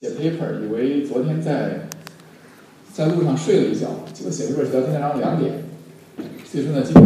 [0.00, 1.90] 写 paper 以为昨天在
[2.90, 5.64] 在路上睡了一觉，结果写 paper 写到今天早上两点，
[6.42, 7.04] 所以说呢，今天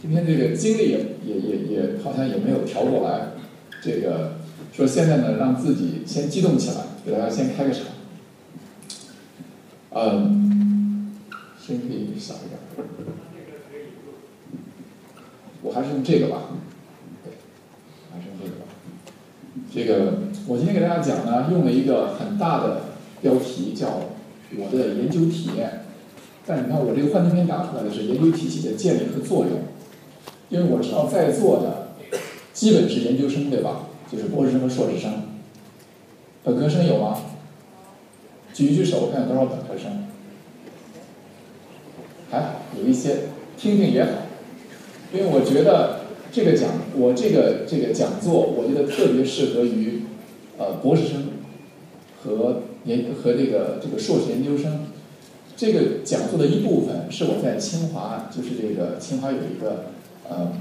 [0.00, 3.32] 今天这个精力也也也也好像也没有调过来，
[3.82, 4.36] 这个
[4.72, 7.84] 说现在呢让自己先激动起来，给大家先开个场，
[9.90, 11.14] 嗯，
[11.60, 12.58] 声音可以小一点，
[15.60, 16.44] 我还是用这个吧。
[19.72, 22.82] 这个，我今天给大家讲呢，用了一个很大的
[23.22, 24.00] 标题，叫
[24.58, 25.84] 我的研究体验。
[26.44, 29.60] 但你看，我这个幻灯片打出来的是研究体系的建立和作用。
[30.50, 31.88] 因为我知道在座的
[32.52, 33.86] 基本是研究生，对吧？
[34.12, 35.12] 就是博士生和硕士生。
[36.42, 37.18] 本科生有吗？
[38.52, 40.08] 举一举手，我看有多少本科生。
[42.30, 42.46] 还好，
[42.78, 43.16] 有一些，
[43.56, 44.10] 听听也好。
[45.10, 46.00] 因为我觉得。
[46.34, 50.02] 这个讲我这个这个讲座，我觉得特别适合于
[50.58, 51.28] 呃博士生
[52.22, 54.86] 和研和这个这个硕士研究生。
[55.56, 59.84] 这个讲座的一部分是我在清华，就是这个清华有一个
[60.28, 60.52] 呃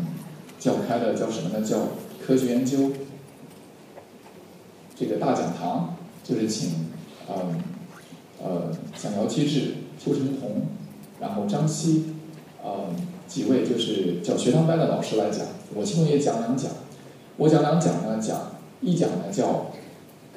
[0.59, 1.65] 叫开的叫什么呢？
[1.65, 1.87] 叫
[2.23, 2.91] 科学研究
[4.95, 6.91] 这个大讲堂，就是请
[7.27, 7.55] 呃
[8.39, 10.67] 呃蒋姚期智、邱成红，
[11.19, 12.13] 然后张希
[12.63, 12.85] 呃
[13.27, 15.47] 几位就是叫学堂班的老师来讲。
[15.73, 16.71] 我其中也讲两讲，
[17.37, 19.71] 我讲两讲呢，讲一讲呢叫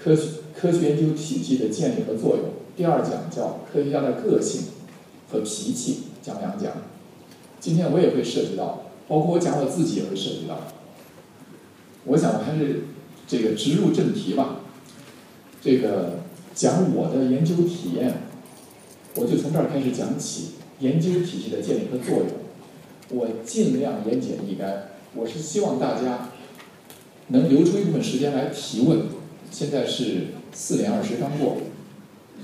[0.03, 0.23] 科学
[0.55, 2.45] 科学研究体系的建立和作用，
[2.77, 4.63] 第二讲叫科学家的个性
[5.31, 6.73] 和脾气，讲两讲。
[7.59, 10.61] 今天我也会涉及到，包括我讲我自己也会涉及到。
[12.05, 12.85] 我想我还是
[13.27, 14.61] 这个直入正题吧，
[15.61, 16.21] 这个
[16.55, 18.23] 讲我的研究体验，
[19.17, 22.29] 我就从这儿开始讲起研究体系的建立和作用，
[23.19, 24.67] 我尽量言简意赅。
[25.15, 26.29] 我是希望大家
[27.29, 29.16] 能留出一部分时间来提问。
[29.59, 31.57] 现在是四点二十刚过，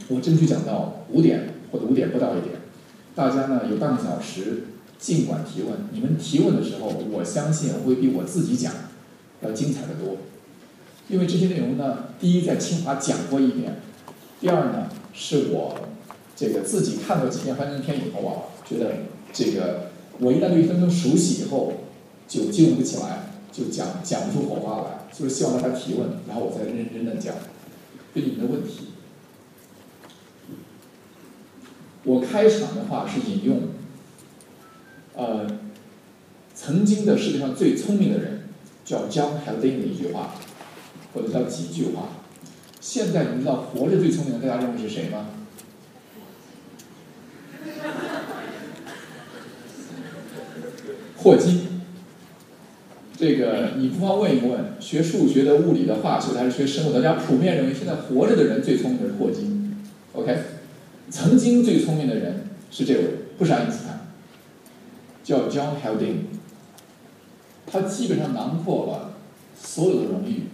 [0.08, 2.54] 我争取讲到五点或者五点不到一点。
[3.14, 4.62] 大家呢有半个小时，
[4.98, 5.72] 尽管提问。
[5.92, 8.72] 你们提问的时候，我相信会比我自己讲
[9.42, 10.16] 要精彩的多。
[11.10, 13.76] 因为这些内容呢，第一在清华讲过一遍，
[14.40, 15.90] 第二呢是我
[16.34, 18.90] 这个自己看过几篇幻灯片以后啊，觉得
[19.34, 21.74] 这个我一旦对分钟熟悉以后。
[22.28, 27.34] 就记不起来，就讲讲不出火花来，就是希望大家提问，然后我再认真的讲，
[28.14, 28.88] 对你们的问题。
[32.04, 33.60] 我开场的话是引用，
[35.14, 35.46] 呃，
[36.54, 38.48] 曾经的世界上最聪明的人
[38.84, 40.34] 叫 John Haldane 的一句话，
[41.12, 42.08] 或者叫几句话。
[42.80, 45.28] 现在你们知道活着最聪明的，大家认为是谁吗？
[51.18, 51.71] 霍金。
[53.22, 57.00] 这个你不妨问一问，学数学的、物理的、化学的还是学生物的？
[57.00, 59.76] 大家普遍认为现在活着的人最聪明的是霍金
[60.12, 60.36] ，OK？
[61.08, 63.04] 曾经最聪明的人是这位，
[63.38, 64.08] 不是爱因斯坦，
[65.22, 66.32] 叫 John Haldane。
[67.64, 69.14] 他基本上囊括了
[69.56, 70.46] 所有的荣誉，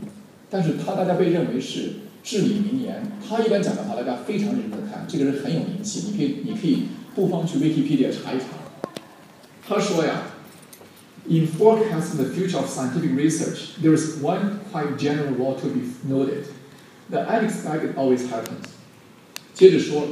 [0.50, 1.92] 但是他大家被认为是
[2.22, 3.02] 至理名言。
[3.26, 6.10] 他一般讲的话，大家非常认真的看，这个人很有名气。
[6.10, 6.82] 你可以，你可以
[7.14, 8.44] 不妨去 Wikipedia 查一查。
[9.66, 10.34] 他说呀。
[11.29, 16.45] In forecasting the future of scientific research, there is one quite general law to be noted.
[17.09, 18.67] The unexpected always happens.
[19.53, 20.05] 接着说，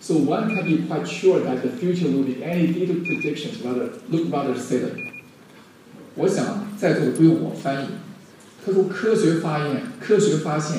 [0.00, 3.90] so one can be quite sure that the future will be any detailed predictions rather
[4.10, 5.12] look rather silly.
[6.16, 7.88] 我想在座的不用我翻译。
[8.66, 10.78] 他说，科学发现，科学发现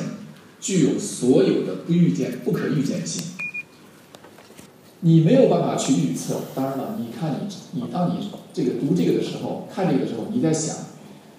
[0.59, 3.32] 具有所有的不预见、不可预见性。
[5.06, 6.36] 你没有办法去预测。
[6.54, 10.76] 当然了，你看你，你当你这个读这个的时候，看这个的时候，你在想，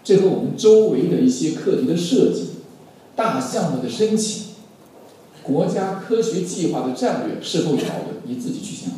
[0.04, 2.50] 这和我们周围的一些课题的设计、
[3.16, 4.50] 大项目的申请、
[5.42, 8.18] 国家科学计划的战略是否有矛盾？
[8.26, 8.92] 你自己去想。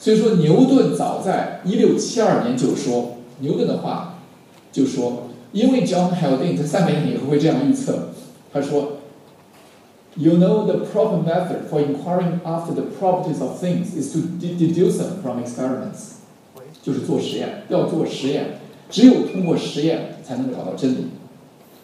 [0.00, 4.18] 所以说，牛顿早在一六七二年就说，牛顿的话
[4.72, 8.08] 就说，因为 John Haldane 在三百年以后会这样预测，
[8.52, 8.93] 他说。
[10.16, 15.20] You know the proper method for inquiring after the properties of things is to deduce them
[15.20, 16.18] from experiments，
[16.84, 18.58] 就是做实验，要做实验，
[18.88, 21.06] 只有通过实验才能找到真理。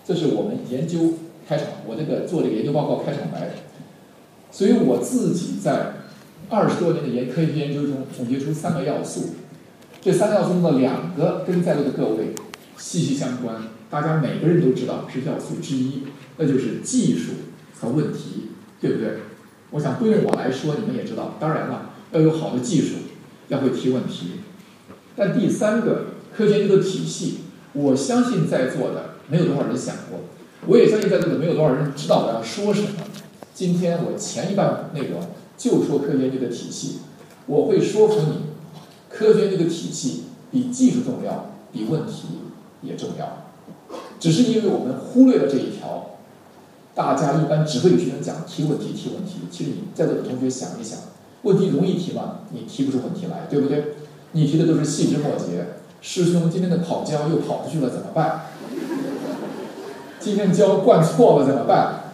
[0.06, 1.14] 这是我们研究
[1.48, 3.50] 开场，我这个做这个研究报告开场白。
[4.52, 5.94] 所以我自己在
[6.48, 9.30] 二十多年的研科学研究中总结出三个要素，
[10.00, 12.34] 这三个要素中的两个跟在座的各位
[12.76, 13.56] 息息相关，
[13.90, 16.04] 大家每个人都知道是要素之一，
[16.36, 17.32] 那就是技术。
[17.80, 18.50] 和问题，
[18.80, 19.18] 对不对？
[19.70, 21.36] 我想不用我来说，你们也知道。
[21.40, 22.96] 当然了，要有好的技术，
[23.48, 24.40] 要会提问题。
[25.16, 26.06] 但第三个
[26.36, 27.38] 科学这个体系，
[27.72, 30.20] 我相信在座的没有多少人想过。
[30.66, 32.88] 我也相信在座的没有多少人知道我要说什么。
[33.54, 35.20] 今天我前一半内容
[35.56, 36.98] 就说科学研究的体系，
[37.46, 38.46] 我会说服你，
[39.08, 42.26] 科学研究的体系比技术重要，比问题
[42.82, 43.46] 也重要。
[44.18, 46.09] 只是因为我们忽略了这一条，
[46.94, 49.40] 大家一般只会学生讲提问题提问题。
[49.50, 50.98] 其实你在座的同学想一想，
[51.42, 52.40] 问题容易提吗？
[52.52, 53.94] 你提不出问题来，对不对？
[54.32, 55.66] 你提的都是细枝末节。
[56.02, 58.46] 师兄今天的跑胶又跑出去了，怎么办？
[60.19, 62.12] 今天胶灌错了怎么办？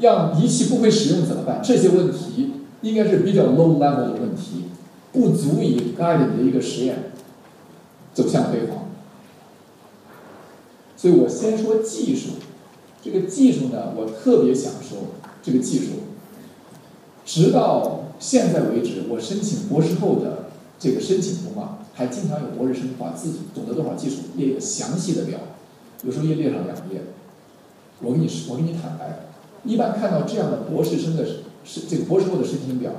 [0.00, 1.60] 让仪器不会使用怎么办？
[1.62, 4.64] 这些问题应该是比较 low level 的问题，
[5.12, 7.12] 不足以 guide 你的一个实验
[8.14, 8.88] 走向辉煌。
[10.96, 12.30] 所以我先说技术，
[13.02, 14.98] 这个技术呢，我特别想说
[15.42, 15.86] 这个技术。
[17.24, 25.38] 直到现在为止，我申请博士后的这个申请中啊，还经常有博士生把自己懂得多少技术列一个详细的表，
[26.04, 27.02] 有时候也列上两页。
[28.00, 29.26] 我跟你说，我跟你坦白，
[29.64, 31.24] 一般看到这样的博士生的
[31.64, 32.92] 是这个博士后的申请表，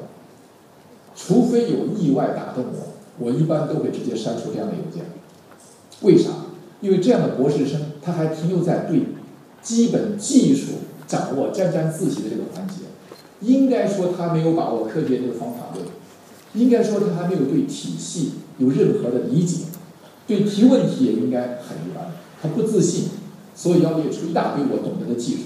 [1.16, 5.06] 除非有意外打动我，我一般都会直接删除这样的邮件。
[6.02, 6.30] 为啥？
[6.80, 9.00] 因为这样的博士生，他还停留在对
[9.64, 10.74] 基本技术
[11.08, 12.84] 掌握沾沾自喜的这个环节，
[13.40, 15.86] 应该说他没有把握科学这个方法论，
[16.54, 19.64] 应该说他还没有对体系有任何的理解，
[20.28, 22.12] 对提问题也应该很一般，
[22.42, 23.06] 他不自信，
[23.56, 25.44] 所以要列出一大堆我懂得的技术。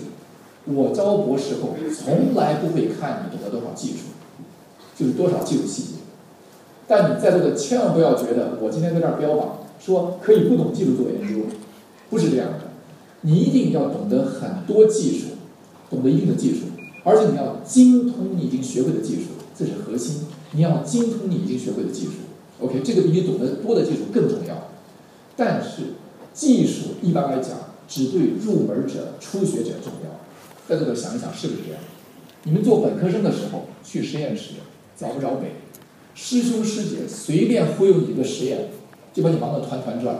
[0.66, 4.10] 我招博士后从来不会看你懂得多少技术，
[4.98, 5.90] 就是多少技术细节。
[6.88, 9.60] 但你在座的千万不要觉得我今天在这儿标榜。
[9.80, 11.44] 说可以不懂技术做研究，
[12.10, 12.67] 不是这样的。
[13.22, 15.28] 你一定要懂得很多技术，
[15.90, 16.68] 懂得一定的技术，
[17.04, 20.26] 而且你要精通你已经学会的技术，这是核心。
[20.52, 22.12] 你要精通你已经学会的技术
[22.60, 24.70] ，OK，这个比你懂得多的技术更重要。
[25.36, 25.94] 但是
[26.34, 30.20] 技术一般来讲只对入门者、初学者重要。
[30.68, 31.82] 在座的想一想，是不是这样？
[32.44, 34.54] 你们做本科生的时候去实验室
[34.96, 35.56] 找不着北，
[36.14, 38.70] 师兄师姐随便忽悠你一个实验。
[39.14, 40.16] 就把你忙得团团转，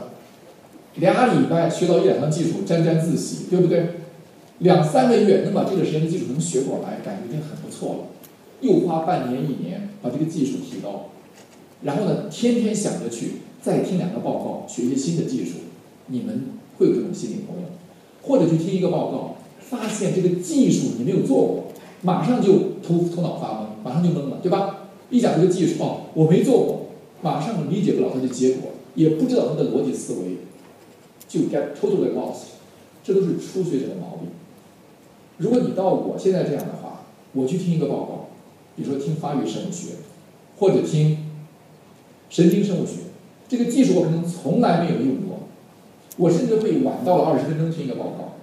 [0.96, 3.90] 俩礼拜学到一两项技术，沾沾自喜，对不对？
[4.58, 7.98] 两三个月能把这个实验的技术能学过来，感觉已经很不错了。
[8.60, 11.10] 又花半年一年把这个技术提高，
[11.82, 15.58] 然后呢，天天想着去再听两个报告，学一些新的技术。
[16.08, 16.46] 你们
[16.76, 17.64] 会有这种心理活动，
[18.22, 21.64] 或者去听一个报告，发现这个技术你没有做过，
[22.02, 22.52] 马上就
[22.82, 24.88] 头头脑发懵，马上就懵了，对吧？
[25.10, 26.86] 一讲这个技术，哦，我没做过，
[27.22, 28.72] 马上理解不了它的结果。
[28.94, 30.38] 也不知道它的逻辑思维，
[31.28, 32.56] 就 get totally lost，
[33.04, 34.30] 这都是初学者的毛病。
[35.36, 37.02] 如果你到我现在这样的话，
[37.32, 38.28] 我去听一个报告，
[38.74, 39.90] 比如说听发育生物学，
[40.58, 41.26] 或者听
[42.30, 42.94] 神经生物学，
[43.46, 45.40] 这个技术我可能从来没有用过，
[46.16, 48.34] 我甚至会晚到了二十分钟听一个报告，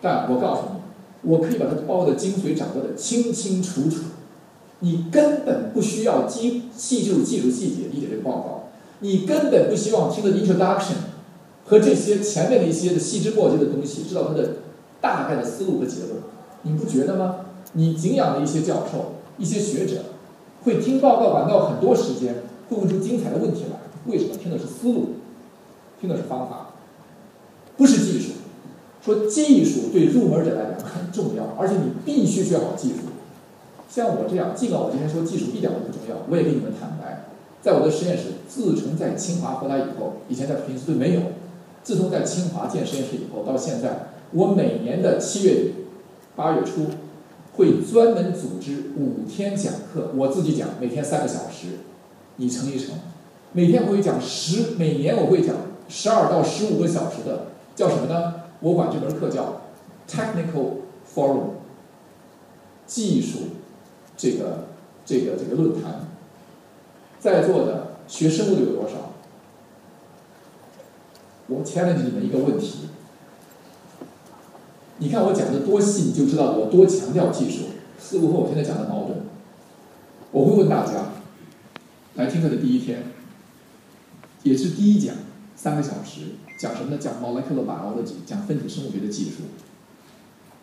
[0.00, 4.04] 但我告诉你，我可以把它包的精髓掌握的清清楚楚，
[4.78, 8.68] 你根本不需要精细究技术细节理解这个报告。
[9.00, 10.94] 你根本不希望听的 introduction
[11.64, 14.56] 和这些前面的一些的细枝末节的东西，知道它的
[15.00, 16.10] 大概的思路和结论，
[16.62, 17.36] 你不觉得吗？
[17.74, 20.02] 你敬仰的一些教授、一些学者，
[20.64, 23.78] 会听报告晚到很多时间，会问出精彩的问题来。
[24.06, 24.34] 为什么？
[24.36, 25.10] 听的是思路，
[26.00, 26.74] 听的是方法，
[27.76, 28.32] 不是技术。
[29.00, 32.96] 说技术对入门者来讲很重要，而且你必须学好技术。
[33.88, 37.26] 像我这样，尽管我今天说技术一点都不重要，我也跟你们坦白。
[37.60, 41.20] 在我的实验室，自从在清华回来以后，以前在普林斯顿没有。
[41.82, 45.74] 自从在清华建实验室以后，到现在，我每年的七月底、
[46.36, 46.86] 八月初，
[47.56, 51.80] 会专门组织五天讲课，我自己讲，每天三个小时，
[52.36, 52.94] 你乘一乘，
[53.52, 55.56] 每天我会讲十，每年我会讲
[55.88, 58.34] 十二到十五个小时的，叫什么呢？
[58.60, 59.62] 我管这门课叫
[60.08, 61.50] Technical Forum，
[62.86, 63.38] 技术
[64.16, 64.68] 这个
[65.04, 66.06] 这个这个论坛。
[67.18, 69.11] 在座的学生物的有多少？
[71.64, 72.88] Challenge 你们一个问题。
[74.98, 77.64] 你看我讲的多细，你就知道我多强调技术，
[77.98, 79.18] 似乎和我现在讲的矛盾。
[80.30, 81.12] 我会问大家，
[82.14, 83.04] 来听课的第一天，
[84.44, 85.14] 也是第一讲，
[85.56, 86.98] 三个小时，讲什么呢？
[86.98, 89.42] 讲 molecular biology，讲分子生物学的技术。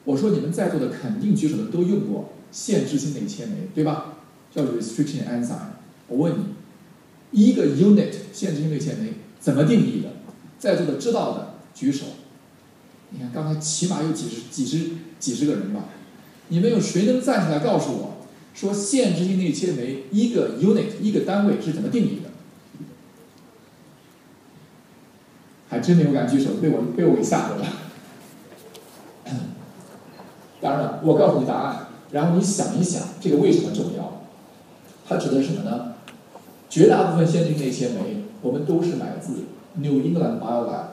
[0.05, 4.15] 我说你们在座的肯定举手的都用过限制性内切酶，对吧？
[4.51, 5.75] 叫 restriction enzyme。
[6.07, 6.45] 我问你，
[7.31, 10.09] 一个 unit 限制性内切酶怎么定义的？
[10.59, 12.05] 在座的知道的举手。
[13.11, 15.85] 你看，刚才起码有几十、几十、几十个人吧？
[16.49, 18.17] 你们有谁能站起来告诉我，
[18.53, 22.29] 说限制性内切酶一个 unit 一个单位是怎么定义的？
[25.69, 27.65] 还真没有敢举手，被我被我给吓着了。
[30.61, 34.23] 当然了，我告诉你答案，然后你想一想这个为什么重要？
[35.07, 35.93] 它指的是什么呢？
[36.69, 40.85] 绝大部分限制性内切酶，我们都是来自 New England Biolab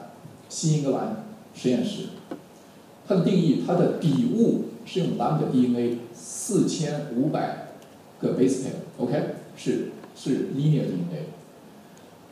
[0.49, 2.03] 新英格兰实验室。
[3.07, 7.69] 它的定义，它的底物是用 lambda DNA 四千五百
[8.19, 11.27] 个 base pair，OK，是是 linear DNA。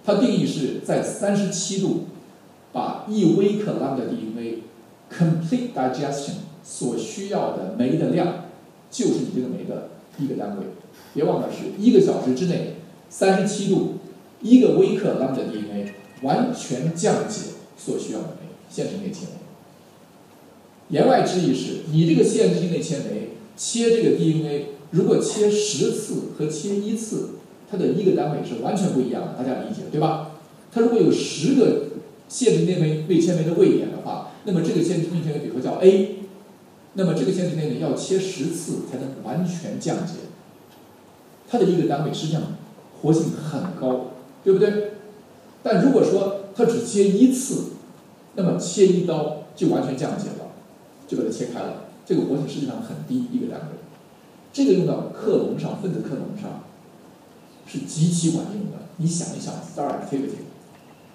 [0.03, 2.07] 它定义是在三十七度，
[2.73, 4.59] 把一微克 lambda DNA
[5.09, 8.45] complete digestion 所需要的酶的量，
[8.91, 10.65] 就是你这个酶的一个单位。
[11.13, 12.75] 别忘了是一个小时之内，
[13.09, 13.93] 三十七度，
[14.41, 15.93] 一个微克 lambda DNA
[16.25, 17.41] 完全降解
[17.77, 19.31] 所需要的酶，限制性内切酶。
[20.89, 27.29] 言外之意是，你这个限制性内切酶切这个 DNA，如果切十次和切一次，
[27.69, 30.31] 它的一个单位是完全不一样的，大家理解对吧？
[30.71, 31.83] 它如果有十个
[32.27, 36.17] 限制内酶内切酶的位点的话，那么这个限制内切酶比如说叫 A，
[36.93, 40.13] 那么这个限制内酶要切十次才能完全降解，
[41.47, 42.41] 它的一个单位实际上
[43.01, 44.11] 活性很高，
[44.43, 44.91] 对不对？
[45.65, 47.71] 但如果说它只切一次，
[48.35, 50.45] 那么切一刀就完全降解了。
[51.07, 53.77] 就把它切开了，这个活性实际上很低一个单位，
[54.51, 56.63] 这个用到克隆上，分子克隆上
[57.67, 58.87] 是极其管用的。
[58.97, 60.49] 你想一想，star activity，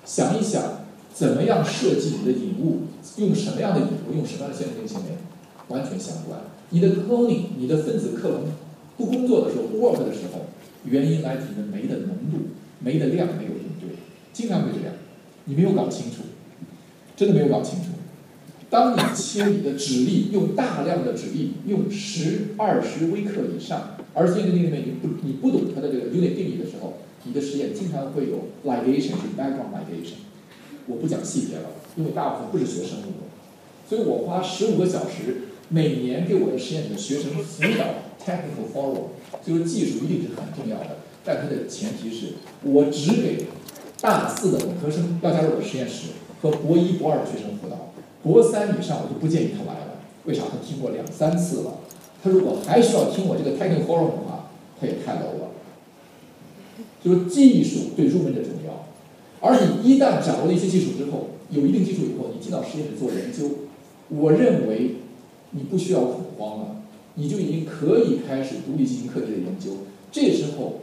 [0.04, 2.82] 想一想怎么样设计你的引物，
[3.16, 5.18] 用什么样的引物，用什么样的线性内切酶，
[5.66, 6.38] 完全相关。
[6.68, 8.42] 你的 cloning，你的分子克隆
[8.96, 10.42] 不工作的时候，work 的时候，
[10.84, 13.98] 原因来自于酶的浓度、酶的量没有应对，
[14.32, 14.94] 经常会这样，
[15.44, 16.22] 你没有搞清楚，
[17.16, 17.86] 真的没有搞清楚。
[18.70, 30.22] 当你切你的指力，用大量的指力，用十、二十微克以上，而这个里面你不你不懂它的这个 unit 定义的时候，你的实验经常会有 ligation 是 background ligation。
[30.86, 39.08] 我不讲细节了，因为大部分不是学生物的，所以我花十五个小时每年给我的实验室的学生辅导 technical follow，
[39.44, 43.46] 所以技术一定是很重要的，但它的前提是我只给
[44.00, 46.08] 大四的本科生要加入我的实验室
[46.40, 47.92] 和博一、博二的学生辅导。
[48.22, 50.42] 博三以上我就不建议他来了，为啥？
[50.50, 51.78] 他听过两三次了，
[52.22, 55.50] 他如果还需要听我这个 technical forum 的话，他也太 low 了。
[57.02, 58.86] 就是技术对入门者重要，
[59.40, 63.50] 而你一旦掌握了一些技术之后，有一定技术以后，你进到实验室做研究，
[64.08, 64.96] 我认为
[65.52, 66.76] 你不需要恐慌了，
[67.14, 69.70] 你就已经可以开始独立进行课题的研究。
[70.12, 70.80] 这时候，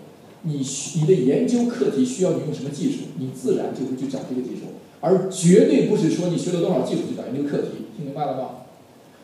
[0.47, 4.61] 你你的研究课题需要你用什么技术，你自然就会去找这个技术。
[5.01, 8.49] 而绝对不是说你学了多少技术就找研究课题，听明白了吗？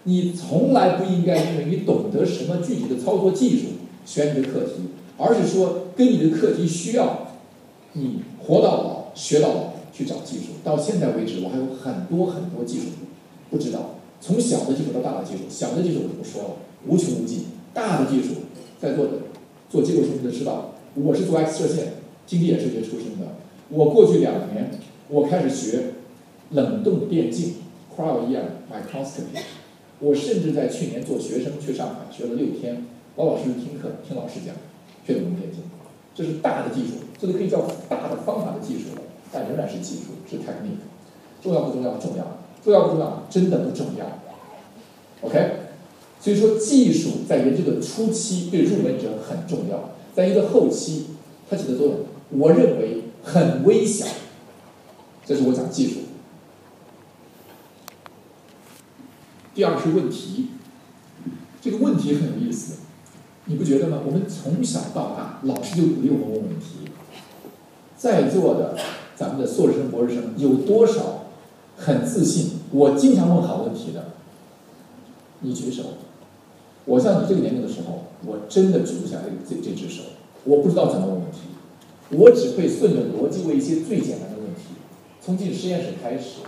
[0.04, 3.68] 你从来不应该因为你懂得什么具体的操作技术
[4.06, 4.84] 选你的课题，
[5.18, 7.30] 而是说跟你的课题需要，
[7.94, 10.54] 你活到老学到老去找技术。
[10.62, 12.88] 到现在为止，我还有很多很多技术
[13.50, 16.50] 不知道，从小的技术到大的技术，小的技术我就不说了，
[16.86, 18.42] 无穷无尽；大的技术，
[18.82, 19.12] 在座的
[19.70, 21.94] 做结构说明的知道，我是做 X 射线，
[22.28, 23.26] 经济也是学出身的，
[23.70, 24.72] 我过去两年。
[25.10, 25.94] 我开始学
[26.52, 27.56] 冷冻电镜
[27.96, 29.42] （cryo-EM microscopy）。
[30.00, 32.86] 我甚至在去年做学生去上海学了六天，
[33.18, 34.56] 老老实实听课，听老师讲
[35.06, 35.62] 学冷冻电镜。
[36.16, 40.84] 这是大的技术，这都可以叫大的方法的技术了，但仍然是技术，是 technique。
[41.42, 41.98] 重要不重要？
[41.98, 42.38] 重要。
[42.64, 43.24] 重要不重要？
[43.30, 44.20] 真的不重要。
[45.22, 45.60] OK。
[46.20, 51.08] 所以说，技术在研究的初期对入门者很重要，在一个后期，
[51.50, 54.06] 它起的作用，我认为很微小。
[55.26, 56.02] 这是我讲技术。
[59.56, 60.50] 第二是问题，
[61.62, 62.80] 这个问题很有意思，
[63.46, 64.00] 你不觉得吗？
[64.06, 66.90] 我们从小到大，老师就鼓励我们问问题。
[67.96, 68.78] 在座的
[69.16, 71.26] 咱们的硕士生、博士生，有多少
[71.78, 72.60] 很自信？
[72.72, 74.12] 我经常问好问题的，
[75.40, 75.84] 你举手。
[76.86, 80.04] 我像你这个年龄的时候，我真的举不下来这这只手。
[80.44, 81.40] 我不知道怎么问问题，
[82.12, 84.76] 我只会顺着逻辑问一些最简单的问题。
[85.22, 86.42] 从进实验室开始，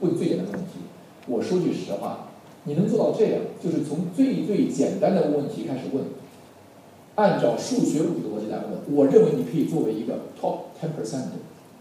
[0.00, 0.80] 问最简单的问题。
[1.28, 2.30] 我说句实话，
[2.64, 6.02] 你能做到这样，就是从最最简单的问题开始问，
[7.14, 8.96] 按照数学物理的逻辑来问。
[8.96, 11.26] 我认为你可以作为一个 top ten percent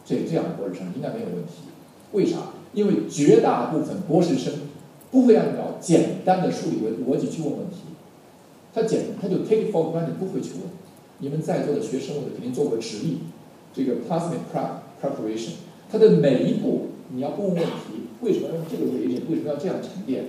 [0.05, 1.63] 这这样的博士生，应该没有问题。
[2.11, 2.37] 为啥？
[2.73, 4.53] 因为绝大部分博士生
[5.17, 7.77] 不会按照简单的数理逻逻辑去问问题，
[8.71, 10.61] 他简他就 take for granted 不会去问。
[11.17, 13.21] 你们在座的学生物的肯定做过直立，
[13.73, 14.69] 这个 plasmid prep
[15.01, 15.53] preparation。
[15.91, 19.23] 它的每一步，你要问问题，为什么用这个为例？
[19.27, 20.25] 为什么要这样沉淀？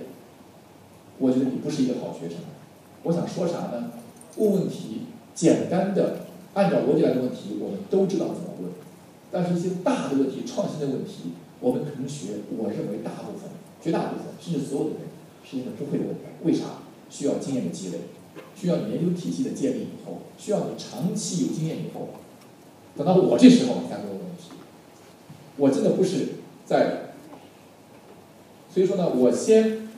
[1.19, 2.39] 我觉得你不是一个好学生。
[3.03, 3.91] 我想说啥呢？
[4.37, 5.01] 问问题，
[5.35, 6.21] 简单的
[6.55, 8.71] 按照逻辑来的问题，我们都知道怎么问。
[9.29, 14.99] 但是一些大的问题、创新的问题，我们同学，我认为大部分、绝大部分，甚至所有的人，
[15.43, 16.21] 实际上不会问题。
[16.43, 16.83] 为啥？
[17.09, 17.97] 需要经验的积累，
[18.55, 22.09] 需要你研究体系的建立以后，需要你长期有经验以后，
[22.95, 24.51] 等到我这时候才问问题。
[25.57, 26.27] 我真的不是
[26.67, 27.13] 在，
[28.71, 29.89] 所以说呢，我先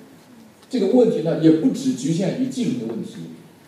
[0.70, 3.18] 这个问题呢，也不只局限于技术的问题，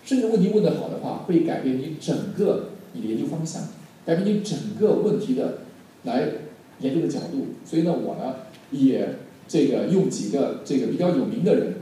[0.06, 3.68] 甚至问题问得好的话，会改变你整个你的研究方向，
[4.06, 5.64] 改变你整个问题的
[6.04, 6.30] 来
[6.80, 7.48] 研究的角度。
[7.66, 8.36] 所以呢，我呢
[8.72, 9.18] 也
[9.54, 11.76] 这个用几个这个比较有名的人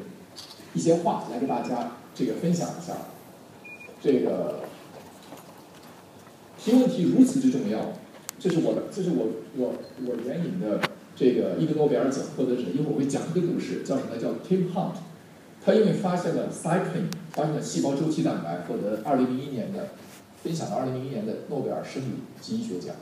[0.74, 2.94] 一些话来给大家这个分享一下。
[4.02, 4.64] 这个
[6.60, 7.94] 提问题如此之重要。
[8.38, 9.26] 这是我的，这是我
[9.56, 9.76] 我
[10.06, 10.82] 我援引的
[11.16, 14.18] 这个一个诺贝尔奖获得者，一会儿我会讲一个故事，叫什么？
[14.18, 14.96] 叫 Tim Hunt，
[15.64, 19.92] 他因为发现了 cycling，发现了细胞周期蛋白，获得二零零一年的
[20.44, 22.94] 分享了二零零一年的诺贝尔生理及医学奖。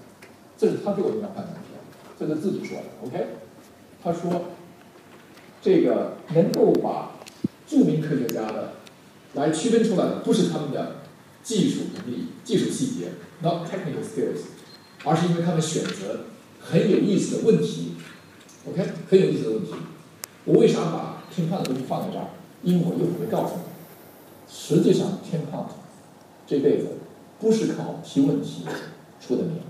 [0.55, 1.71] 这是他给我的一张判断题，
[2.19, 3.25] 这是自己说的，OK？
[4.03, 4.43] 他说，
[5.61, 7.11] 这个能够把
[7.67, 8.73] 著名科学家的
[9.33, 10.97] 来区分出来的，不是他们的
[11.43, 13.09] 技术能力、技术细节
[13.41, 14.41] ，not technical skills。
[15.05, 16.25] 而是因为他们选择
[16.59, 17.93] 很有意思的问题
[18.67, 19.71] ，OK，很有意思的问题。
[20.43, 22.27] 我为啥把天胖的东西放在这儿？
[22.63, 25.69] 因为我一会儿会告诉你，实际上天胖
[26.45, 26.97] 这辈子
[27.39, 28.65] 不是靠提问题
[29.21, 29.61] 出的名，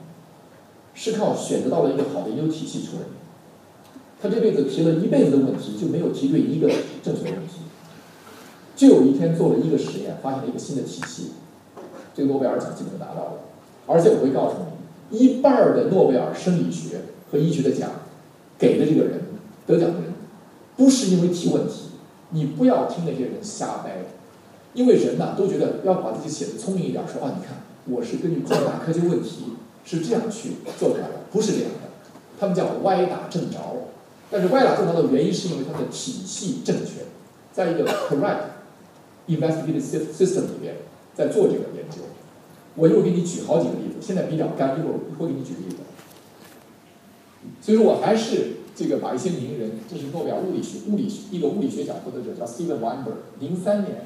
[0.96, 3.19] 是靠选择到了一个好的研究体系出的名。
[4.22, 6.68] 他这辈子提了一辈子的问题，就没有提对一个
[7.02, 7.62] 正确的问题。
[8.76, 11.32] 就有一天做了一个实验，发现了一个新的体系，
[12.16, 13.32] 这个诺贝尔奖基本就拿到了。
[13.88, 14.70] 而且我会告诉你。
[15.12, 17.90] 一半儿的诺贝尔生理学和医学的奖，
[18.60, 19.22] 给的这个人
[19.66, 20.14] 得奖的人，
[20.78, 21.86] 不是因为提问题，
[22.30, 24.06] 你不要听那些人瞎掰，
[24.76, 29.46] 因为人呐都觉得要把自己写的聪明一点，说啊你看我是根据重大科学问题
[29.84, 31.90] 是这样去做出来的，不是这样的，
[32.40, 33.58] 他们叫歪打正着，
[34.32, 37.02] 但是歪打正着的原因是因为他的体系正确，
[37.52, 38.42] 在一个 correct
[39.28, 40.76] investigative system 里面
[41.16, 41.98] 在做这个研究。
[42.76, 45.78] 我一会儿给你举好几个例子，现在比较干，一会儿会给你举例子。
[47.62, 54.04] 所以说我还是这个把一些名人，这是诺贝尔物理学物理学一个物理学奖获得者叫 Steven Weinberg，零三年，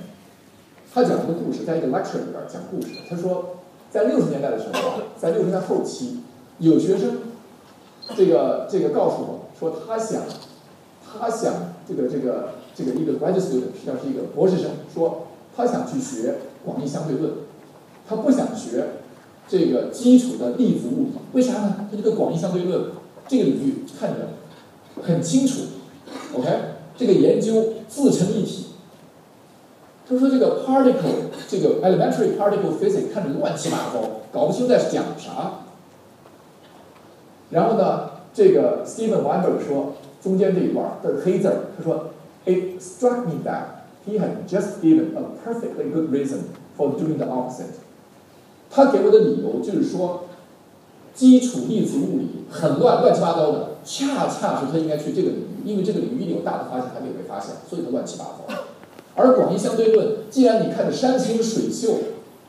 [0.94, 3.02] 他讲了个故事，在一个 lecture 里边讲故事。
[3.10, 3.58] 他说，
[3.92, 6.22] 在六十年代的时候，在六十年代后期，
[6.60, 7.18] 有学生
[8.16, 10.24] 这个这个告诉我说，他想
[11.04, 11.54] 他想
[11.88, 16.36] 这个这个这个一个 graduate student，实际上是一个博士生，说他想去学
[16.66, 17.34] 广义相对论。
[18.06, 18.96] 他不想学
[19.48, 21.88] 这个基础的粒子物理，为啥呢？
[21.89, 22.88] 他这个广义相对论
[23.30, 24.32] 这个领域看着
[25.02, 25.62] 很清楚
[26.36, 26.50] ，OK？
[26.98, 28.66] 这个研究自成一体。
[30.06, 34.02] 他说这个 particle 这个 elementary particle physics 看着乱七八糟，
[34.34, 35.62] 搞不清在讲啥。
[37.52, 42.10] 然后呢，这个 Steven Weinberg 说中间这一段的黑字儿，他说
[42.46, 46.39] It struck me that he had just given a perfectly good reason
[46.78, 47.80] for doing the opposite.
[48.69, 50.26] 他给我的理由就是说，
[51.13, 58.63] 基础粒子物理很乱，乱七八糟的，恰恰是他应该去这个领域，因为这个领域里有大的发现还没有被发现，所以它乱七八糟。
[59.15, 62.00] 而广义相对论，既然你看着山清水秀，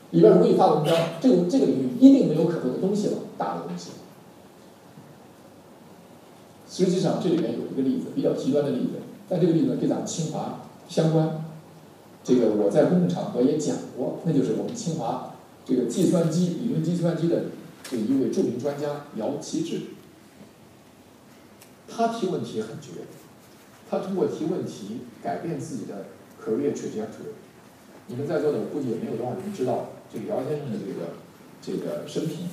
[0.09, 3.91] 里边容易发文章，这个这个领域一定没有可能的东西了，大的东西。
[6.75, 11.45] 实际上这里面有一个例子，比较极端的例子，但这个例子跟咱们清华相关，
[12.21, 15.33] 这个我在公共场合也讲过，那就是我们清华。
[15.63, 17.45] 这个计算机理论计算机的
[17.89, 19.83] 这一位著名专家姚其智，
[21.87, 22.89] 他提问题很绝，
[23.89, 26.07] 他通过提问题改变自己的
[26.43, 27.31] career trajectory。
[28.07, 31.13] 你们在座的我估计也没有多少人知道这个姚先生的这个
[31.61, 32.49] 这个生平。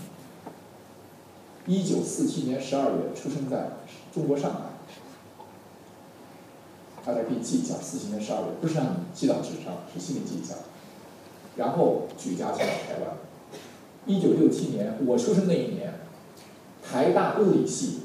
[1.66, 3.72] 一九四七年十二月出生在
[4.12, 4.58] 中国上海，
[7.04, 10.54] 大家可以记一下，四七年十二月不是让你记到纸上，是心里记一下。
[11.56, 13.16] 然后举家迁到台湾。
[14.04, 15.94] 一九六七年，我出生那一年，
[16.82, 18.00] 台大物理系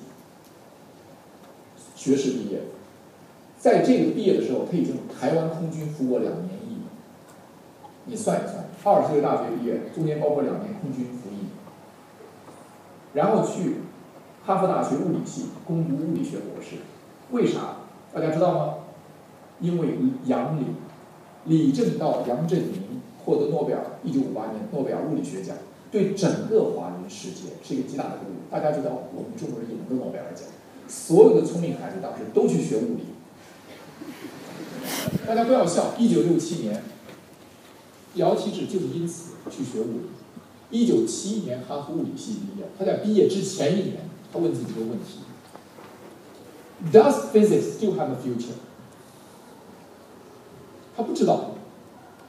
[1.96, 2.62] 学士毕业。
[3.60, 6.78] 在这个毕业的时候，他已经台湾空军服过两年役。
[8.06, 11.48] 你算一算，二十岁大学毕业，中间包括两年空军服役。
[13.14, 13.78] 然后去
[14.48, 16.78] 哈佛大学物理系攻读物理学博士。
[17.32, 17.80] 为啥？
[18.14, 18.76] 大家知道吗？
[19.60, 19.90] 因为
[20.24, 20.68] 杨李，
[21.44, 22.88] 李政道、杨振宁。
[23.26, 25.58] 获得诺贝尔一九五八年诺贝尔物理学奖，
[25.92, 28.50] 对整个华人世界是一个极大的鼓舞。
[28.50, 30.46] 大家知道，我们中国人也能得诺贝尔奖，
[30.88, 33.04] 所有的聪明孩子当时都去学物理。
[35.28, 36.82] 大家不要笑，一九六七年，
[38.14, 40.00] 姚其智就是因此去学物理。
[40.70, 44.07] 一九七一年哈佛物理系毕业，他在毕业之前一年，
[44.38, 45.20] 问自己一个问题
[46.92, 48.56] ：Does physics still have a future？
[50.96, 51.52] 他不知道。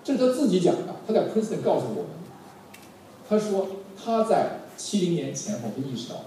[0.05, 2.11] 这是他自己讲的，他在 Princeton 告诉我们，
[3.29, 3.69] 他说
[4.03, 6.23] 他在七零年前后，他意识到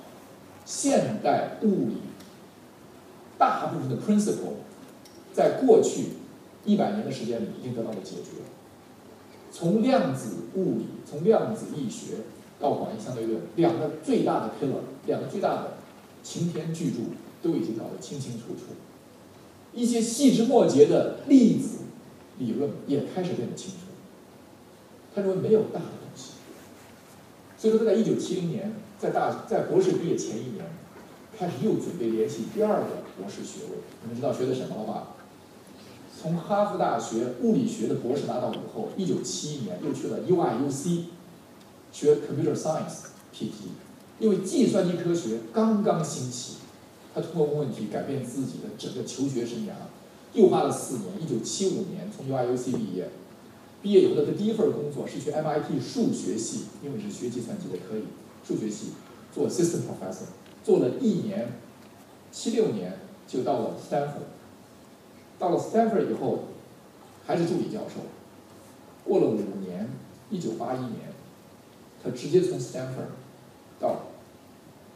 [0.65, 1.98] 现代物理
[3.39, 4.58] 大部分的 principle
[5.34, 6.10] 在过去
[6.63, 8.44] 一百年的时间里已经得到了解决。
[9.52, 12.17] 从量子物理，从量子力学
[12.62, 15.74] 到广义相对论，两个最大的 pillar，两个最大的
[16.24, 16.97] 擎天巨柱
[17.41, 18.76] 都已经搞得清清楚楚。
[19.74, 21.80] 一些细枝末节的粒子
[22.38, 23.78] 理论也开始变得清楚。
[25.15, 26.32] 他认为没有大的东西，
[27.58, 30.65] 所以说他在一九七零年，在大在博士毕业前一年，
[31.38, 33.80] 开始又准备联系第二个博士学位。
[34.04, 35.08] 你们知道学的什么了吧？
[36.21, 41.06] 从哈佛大学物理学的博士拿到以后，一九七一年又去了 UIUC
[41.91, 43.71] 学 Computer Science PT，
[44.19, 46.58] 因为计算机科学刚刚兴起，
[47.13, 49.71] 他通过问问题改变自己的整个求学生涯，
[50.34, 53.10] 又花了四年，一九七五年从 UIUC 毕业。
[53.82, 58.04] 毕业以后的第一份工作是去 MIT 数学系，因为是学计算机的，可以
[58.47, 58.89] 数学系
[59.34, 60.27] 做 Assistant Professor，
[60.63, 61.54] 做了一年，
[62.32, 64.30] 七六年就到了 Stanford，
[65.39, 66.43] 到了 Stanford 以后
[67.25, 68.01] 还是助理教授，
[69.04, 69.89] 过了五年，
[70.30, 71.11] 一九八一年，
[72.03, 73.11] 他直接从 Stanford
[73.79, 74.07] 到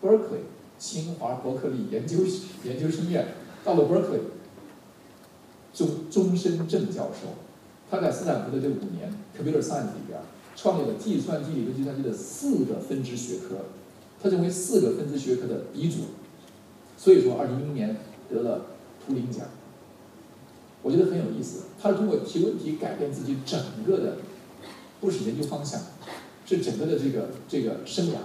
[0.01, 0.41] Berkeley
[0.77, 2.19] 清华伯克利研究
[2.63, 3.27] 研究生院，
[3.63, 4.19] 到了 Berkeley，
[5.73, 7.29] 终终身正教授。
[7.89, 10.19] 他在斯坦福的这五年，Computer Science 里边
[10.55, 13.65] 创立了计算机理论计算机的四个分支学科，
[14.21, 15.99] 他成为四个分支学科的鼻祖，
[16.97, 17.97] 所以说二零一零年
[18.29, 18.65] 得了
[19.05, 19.45] 图灵奖。
[20.81, 24.17] 我觉得很有意思，他是通过提问题改变自己整个的，
[24.99, 25.81] 不是研究方向，
[26.45, 28.17] 是整个的这个这个生涯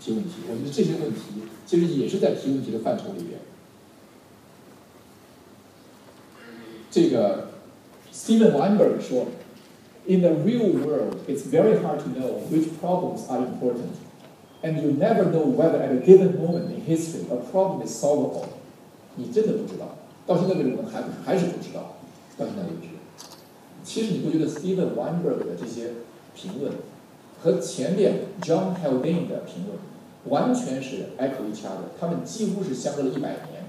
[0.00, 0.30] 提问题。
[0.48, 3.40] 我觉得这些问题其实也是在提问题的范畴里边，
[6.90, 7.48] 这个。
[8.10, 9.26] Steven Weinberg 说
[10.06, 13.94] ：“In the real world, it's very hard to know which problems are important,
[14.60, 18.46] and you never know whether at a given moment in history a problem is solvable。”
[19.16, 21.96] 你真的不知道，到现在为止我们还还是不知道。
[22.36, 22.88] 到现在为止，
[23.84, 25.92] 其实你不觉得 Steven Weinberg 的这些
[26.34, 26.72] 评论
[27.42, 29.78] 和前面 John Haldane 的评论
[30.24, 33.64] 完全是 echo each other，他们几乎是相隔了一百年。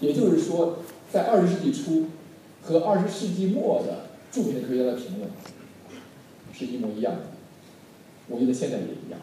[0.00, 0.78] 也就是说，
[1.12, 2.06] 在二十世纪初。
[2.66, 5.28] 和二十世纪末的著名的科学家的评论
[6.50, 7.20] 是一模一样的，
[8.26, 9.20] 我觉得现在也一样。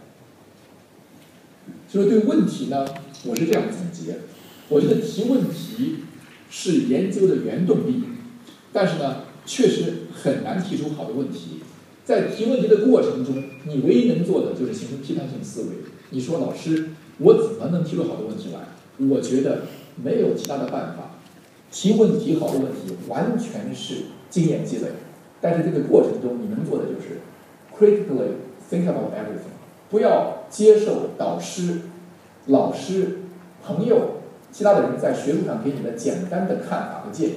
[1.90, 2.88] 所以对问题呢，
[3.26, 4.20] 我是这样总结：
[4.70, 6.04] 我觉得提问题
[6.52, 8.04] 是研究的原动力，
[8.72, 11.62] 但是呢，确实很难提出好的问题。
[12.12, 15.68] 在提问题的过程中，你唯一能做的就是形成批判性思维。
[16.10, 18.60] 你说老师，我怎么能提出好的问题来？
[19.08, 19.62] 我觉得
[19.96, 21.12] 没有其他的办法。
[21.72, 24.88] 提问题好的问题完全是经验积累，
[25.40, 27.22] 但是这个过程中你能做的就是
[27.74, 28.34] critically
[28.70, 29.56] think about everything，
[29.90, 31.80] 不要接受导师、
[32.48, 33.20] 老师、
[33.64, 34.18] 朋友、
[34.52, 37.34] 其他的人在学术上给你的简单的看法和建议，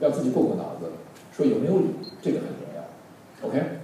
[0.00, 0.92] 要自己过过脑子，
[1.36, 1.88] 说有没有理，
[2.22, 3.46] 这个很重要。
[3.46, 3.80] OK，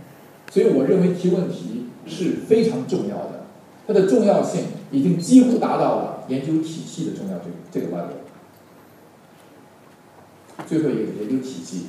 [0.51, 3.47] 所以我认为提问题是非常重要的，
[3.87, 8.19] 它的重要性已经几乎达到了研究体系的重要这这个观点。
[10.67, 11.87] 最后一个研究体系，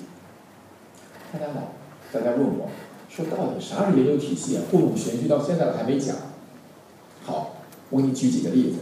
[1.34, 1.74] 大家好，
[2.14, 2.70] 大家问我，
[3.10, 4.64] 说到底啥是研究体系啊？
[4.70, 6.16] 故弄玄虚，到现在还没讲。
[7.24, 7.58] 好，
[7.90, 8.78] 我给你举几个例子，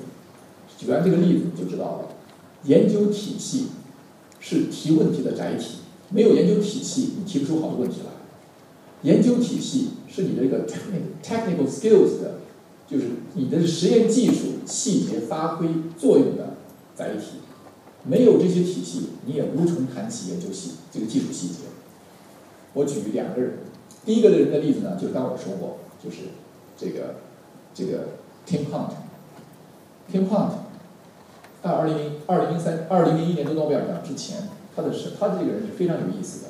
[0.78, 2.10] 举完这个例子你就知道了。
[2.63, 3.70] 研究体系
[4.42, 8.18] 是提问题的载体，没有研究体系，你提不出好的问题来。
[9.03, 12.39] 研究体系是你的一个 technical skills 的，
[12.88, 16.55] 就是你的实验技术细节发挥作用的
[16.95, 17.38] 载体。
[18.03, 21.55] 没有这些体系，你也无从谈起研究细这个技术细节。
[22.73, 23.59] 我举两个人，
[24.05, 26.17] 第一个的人的例子呢，就刚我说过，就是
[26.77, 27.15] 这个
[27.73, 28.07] 这个
[28.47, 28.93] Tim Hunt。
[30.12, 30.51] Tim Hunt，
[31.62, 36.47] 在二零零二零零三二零零一年得诺贝尔奖之前，他的是他这个人是非常有意思的。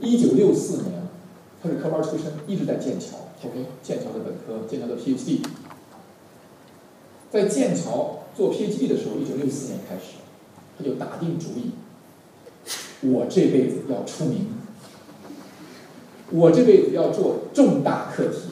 [0.00, 1.02] 一九六四年，
[1.62, 5.40] 他是科班出身，一直在剑桥，OK，剑桥的本科，剑桥的 PhD，
[7.30, 8.16] 在剑桥。
[8.36, 10.18] 做 PhD 的时候，一九六四年开始，
[10.78, 11.72] 他就打定主意，
[13.02, 14.46] 我这辈子要出名，
[16.30, 18.50] 我这辈子要做重大课题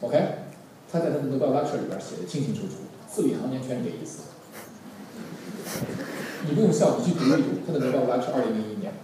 [0.00, 0.16] ，OK？
[0.90, 2.74] 他在他的 Nobel lecture 里边写的清清楚楚，
[3.12, 4.20] 字里行间全是这意思。
[6.46, 8.94] 你不用笑，你去读一读他的 Nobel lecture，二零零一年。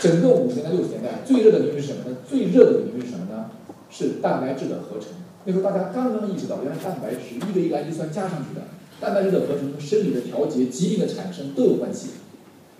[0.00, 2.16] 整个五十年代、六十年代最热的领域是什么呢？
[2.28, 3.50] 最热的领域是什么呢？
[3.90, 5.08] 是蛋白质的合成。
[5.44, 8.62] 那时候大家刚刚意识到，原来蛋白质一个一个氨基酸加上去的，
[9.00, 12.10] 蛋白质的合成、生理的调节、疾病的产生都有关系。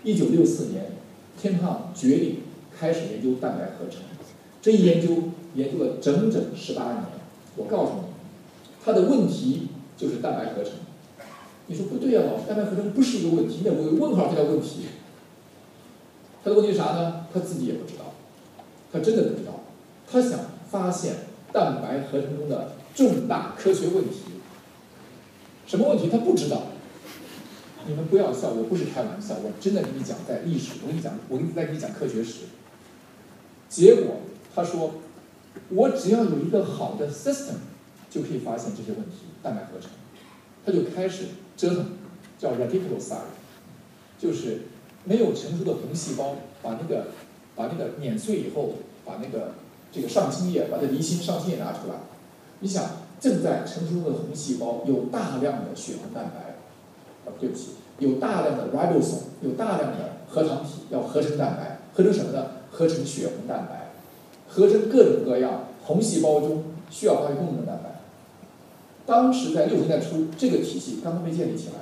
[0.05, 0.93] 一九六四年
[1.41, 2.37] 天胖决定
[2.79, 4.03] 开始研究蛋白合成。
[4.63, 7.05] 这一研究研究了整整十八年。
[7.57, 8.03] 我告诉你，
[8.85, 10.73] 他的问题就是蛋白合成。
[11.67, 14.83] 你说不对呀，老师，蛋白合成不是一个问题，那我问号这叫问题。
[16.43, 17.27] 他的问题是啥呢？
[17.33, 18.15] 他自己也不知道，
[18.93, 19.61] 他真的不知道。
[20.11, 20.39] 他想
[20.71, 21.15] 发现
[21.53, 24.23] 蛋白合成中的重大科学问题。
[25.67, 26.09] 什么问题？
[26.09, 26.63] 他不知道。
[27.87, 32.41] 你们不要笑，我不是开玩笑，我真的跟你讲，在历史，我跟你讲，我跟你在跟你讲科学史。
[33.69, 34.17] 结果
[34.55, 34.95] 他说，
[35.71, 37.55] 我只要有一个好的 system，
[38.11, 39.91] 就可以发现这些问题，蛋白合成。
[40.67, 41.25] 他就开始
[41.57, 41.93] 折腾，
[42.39, 43.31] 叫 reticulocyte，
[44.19, 44.63] 就是
[45.05, 47.09] 没有成熟的红细胞，把那个
[47.57, 49.53] 把那个碾碎以后，把那个
[49.91, 51.95] 这个上清液，把它离心上清液拿出来。
[52.61, 52.85] 你想，
[53.19, 62.47] 正在成熟的红细胞有大量的血红蛋白，啊，对不起，有大量的 ribosome，有大量的核糖体要合成蛋白，合成什么呢？
[62.71, 63.93] 合成血红蛋白，
[64.47, 68.01] 合成各种各样红细胞中需要发育功能的蛋白。
[69.07, 71.75] 当时在六十年代初，这个体系刚刚被建立起来。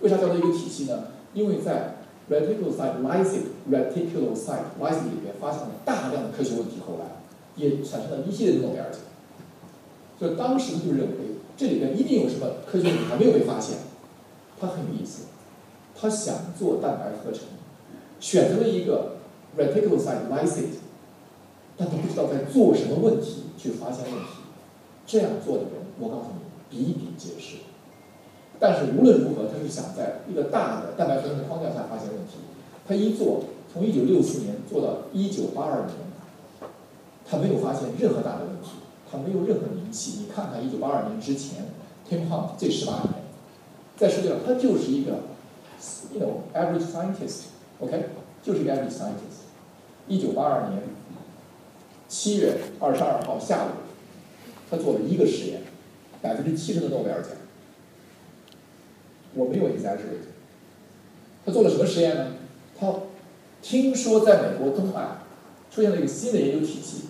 [0.00, 1.04] 为啥叫做一个体系呢？
[1.32, 1.94] 因为在
[2.30, 7.22] reticulocyte lysis reticulocyte lysis 里面发现了大量的科学问题，后来
[7.56, 9.00] 也产生了一系列的诺贝尔奖。
[10.18, 13.78] 所以当时就认为这里边一定有什么科学问题还没有被发现。
[14.60, 15.24] 他很有意思，
[15.94, 17.42] 他想做蛋白合成，
[18.20, 19.16] 选择了一个
[19.58, 20.78] reticulocyte lysis，
[21.76, 24.28] 但他不知道在做什么问题去发现问题。
[25.06, 25.72] 这样做的人。
[25.98, 26.28] 我告诉
[26.70, 27.56] 你，比比皆是。
[28.64, 32.38] 但是无论如何，他是想在一个大的蛋白合成的框架下发现问题。
[32.88, 35.90] 他一做，从一九六四年做到一九八二年，
[37.28, 38.70] 他没有发现任何大的问题，
[39.12, 40.20] 他没有任何名气。
[40.20, 41.66] 你看看一九八二年之前
[42.08, 43.12] ，Tim Hunt 这十八年，
[43.98, 45.12] 在世界上他就是一个
[46.14, 48.06] ，you know average scientist，OK，
[48.42, 49.44] 就是一个 average scientist。
[50.08, 50.84] 一九八二年
[52.08, 53.68] 七月二十二号下午，
[54.70, 55.60] 他做了一个实验。
[56.22, 57.32] 百分之七十的诺贝尔奖，
[59.34, 59.98] 我没有 xrs。
[61.46, 62.26] 他做了什么实验呢？
[62.78, 62.88] 他
[63.60, 65.18] 听说在美国东岸
[65.70, 67.04] 出现了一个新的研究体系，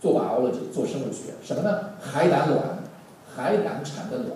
[0.00, 1.90] 做 biology 做生物学，什么呢？
[2.00, 2.78] 海胆卵，
[3.34, 4.30] 海胆产的卵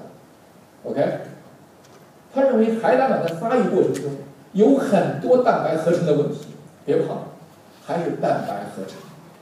[0.85, 1.21] ，OK。
[2.33, 4.05] 他认为海胆卵在发育过程中
[4.53, 6.47] 有很多蛋白合成的问题，
[6.85, 7.15] 别怕，
[7.85, 8.97] 还是蛋白合成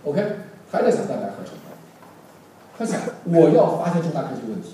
[0.05, 0.22] ，OK，
[0.70, 1.55] 还在想蛋白合成。
[2.78, 4.70] 他想，我要发现重大科学问题。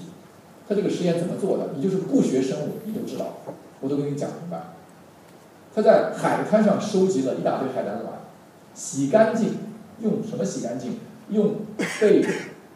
[0.69, 1.71] 他这个实验怎么做的？
[1.75, 3.39] 你就是不学生物，你就知道。
[3.81, 4.61] 我都给你讲明白。
[5.75, 8.21] 他在海滩上收集了一大堆海胆卵，
[8.75, 9.55] 洗干净，
[10.01, 10.99] 用什么洗干净？
[11.31, 11.57] 用
[12.01, 12.25] 被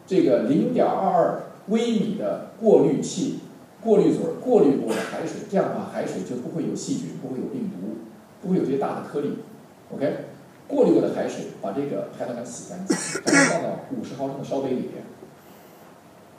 [0.07, 3.39] 这个零点二二微米的过滤器、
[3.81, 7.97] 过滤嘴过滤过的海水，这样的话海水就不会有细菌，不会有病毒，
[8.41, 9.39] 不会有这些大的颗粒。
[9.93, 10.25] OK，
[10.67, 15.03] 过滤过的海水把这个海胆卵洗干净，然后放到五十毫升的烧杯里边。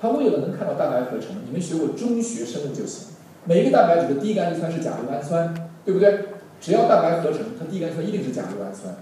[0.04, 3.14] 他为了能看到蛋白合成，你们学过中学生物就行。
[3.46, 6.26] 每一个蛋白质的第一个氨基酸是甲硫氨酸，对不对？
[6.60, 8.94] 只要蛋白合成，它第一个氨基酸一定是甲硫氨酸。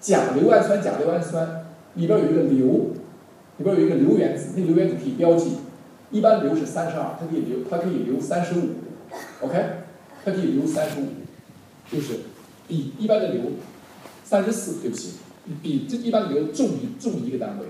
[0.00, 1.66] 甲硫氨酸、甲硫氨酸
[1.96, 2.94] 里边有一个硫，
[3.58, 5.58] 里边有一个硫原子，那硫原子可以标记。
[6.10, 8.62] 一般硫是三十二，它可以硫，它可以硫三十五
[9.42, 9.62] ，OK？
[10.24, 11.04] 它可以硫三十五，
[11.92, 12.20] 就是
[12.66, 13.42] 比一般的硫
[14.24, 15.16] 三十四，对不起，
[15.62, 17.66] 比这一般的硫重一重一个单位，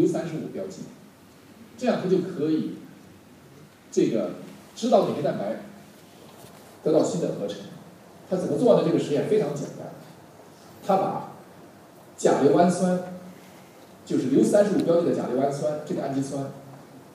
[0.00, 0.82] 硫三十五标记。
[1.76, 2.76] 这样它就可以，
[3.90, 4.30] 这个
[4.74, 5.56] 知道哪些蛋白
[6.82, 7.58] 得到新的合成。
[8.30, 9.88] 他怎么做的这个实验非常简单，
[10.84, 11.32] 他把
[12.16, 13.00] 甲硫氨酸，
[14.06, 16.46] 就是硫三十五标记的甲硫氨酸这个氨基酸，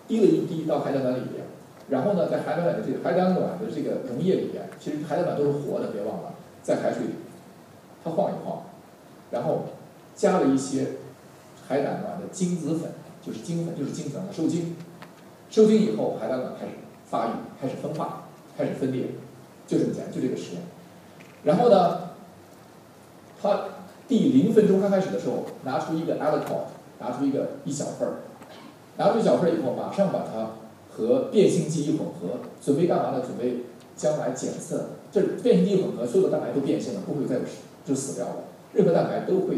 [0.08, 1.46] 滴了一滴到海胆卵里边，
[1.90, 7.14] 然后呢，在海胆卵的这个海胆卵的这个溶液里边，其实海胆卵都是活的，别忘了，在海水里，
[8.04, 8.64] 他晃一晃，
[9.32, 9.66] 然后
[10.16, 10.92] 加了一些
[11.68, 12.92] 海胆卵的精子粉。
[13.26, 14.76] 就是精粉，就是精粉受精，
[15.50, 16.72] 受精以后，海胆卵开始
[17.10, 18.26] 发育，开始分化，
[18.58, 19.08] 开始分裂，
[19.68, 20.62] 就这么简单，就这个实验。
[21.44, 22.10] 然后呢，
[23.42, 23.66] 他
[24.08, 26.66] 第零分钟刚开始的时候，拿出一个 aliquot，
[27.00, 28.16] 拿出一个一小份儿，
[28.98, 30.52] 拿出一小份儿以后，马上把它
[30.90, 33.22] 和变性剂一混合，准备干嘛呢？
[33.22, 33.64] 准备
[33.96, 34.88] 将来检测。
[35.12, 37.42] 这变性记忆混合，所有的蛋白都变性了，不会再有
[37.86, 38.36] 就死掉了，
[38.74, 39.58] 任何蛋白都会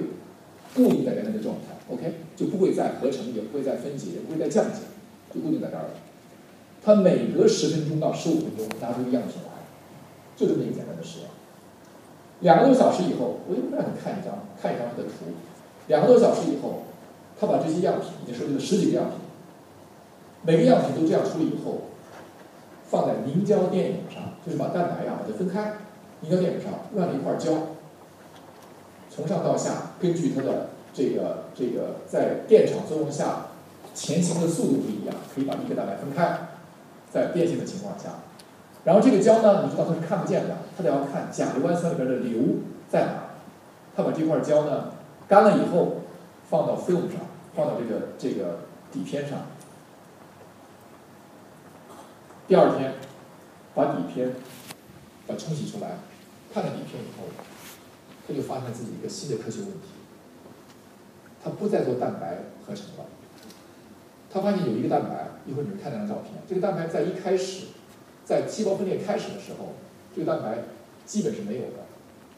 [0.75, 1.75] 固定在原来的状态。
[1.93, 4.79] OK，就不会再合成，也不会再分解，也不会再降解，
[5.33, 5.89] 就固定在这儿了。
[6.83, 9.63] 它每隔十分钟到十五分钟拿出一个样品来，
[10.35, 11.27] 就这么一个简单的实验。
[12.39, 15.35] 两个多小时以后，我又让你看一张，看一张它的图。
[15.87, 16.83] 两个多小时以后，
[17.39, 19.17] 他把这些样品已经收集了十几个样品，
[20.43, 21.81] 每个样品都这样处理以后，
[22.89, 25.73] 放在凝胶电泳上，就是把蛋白啊把它分开，
[26.21, 27.51] 凝胶电泳上乱了一块胶，
[29.21, 33.45] 从上到下，根据它的这个这个在电场作用下
[33.93, 36.47] 前行的速度不一样，可以把一个蛋白分开，
[37.11, 38.09] 在变性的情况下。
[38.83, 43.13] 然后这个胶呢，你知道它是看不见的，它得要看甲硫氨酸里边的硫在哪。
[43.95, 44.93] 它把这块胶呢
[45.27, 45.97] 干了以后，
[46.49, 47.21] 放到 film 上，
[47.55, 49.39] 放到这个这个底片上。
[52.47, 52.95] 第二天，
[53.75, 54.33] 把底片
[55.27, 55.99] 把冲洗出来，
[56.51, 57.27] 看了底片以后，
[58.27, 59.89] 他就发现自己一个新的科学问题。
[61.43, 63.05] 他不再做蛋白合成了，
[64.31, 67.65] 他发现有一个蛋白，一会儿你们看那张照片，这个蛋白在一开始。
[68.23, 69.73] 在细胞分裂开始的时候，
[70.15, 70.59] 这个蛋白
[71.05, 71.83] 基本是没有的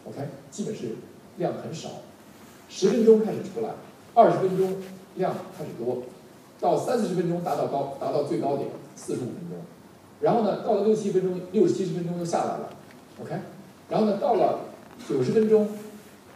[0.06, 0.96] ，OK，基本是
[1.38, 1.90] 量很少。
[2.68, 3.70] 十分钟开始出来，
[4.16, 4.78] 二十分钟
[5.18, 6.04] 量开始多，
[6.60, 9.60] 到三四十分钟达到高，达到最高点四十五分钟。
[10.22, 12.70] 然后呢，到了六七分钟、六十七十分钟又下来了
[13.22, 13.36] ，OK。
[13.90, 14.62] 然后呢，到了
[15.08, 15.70] 九十分钟、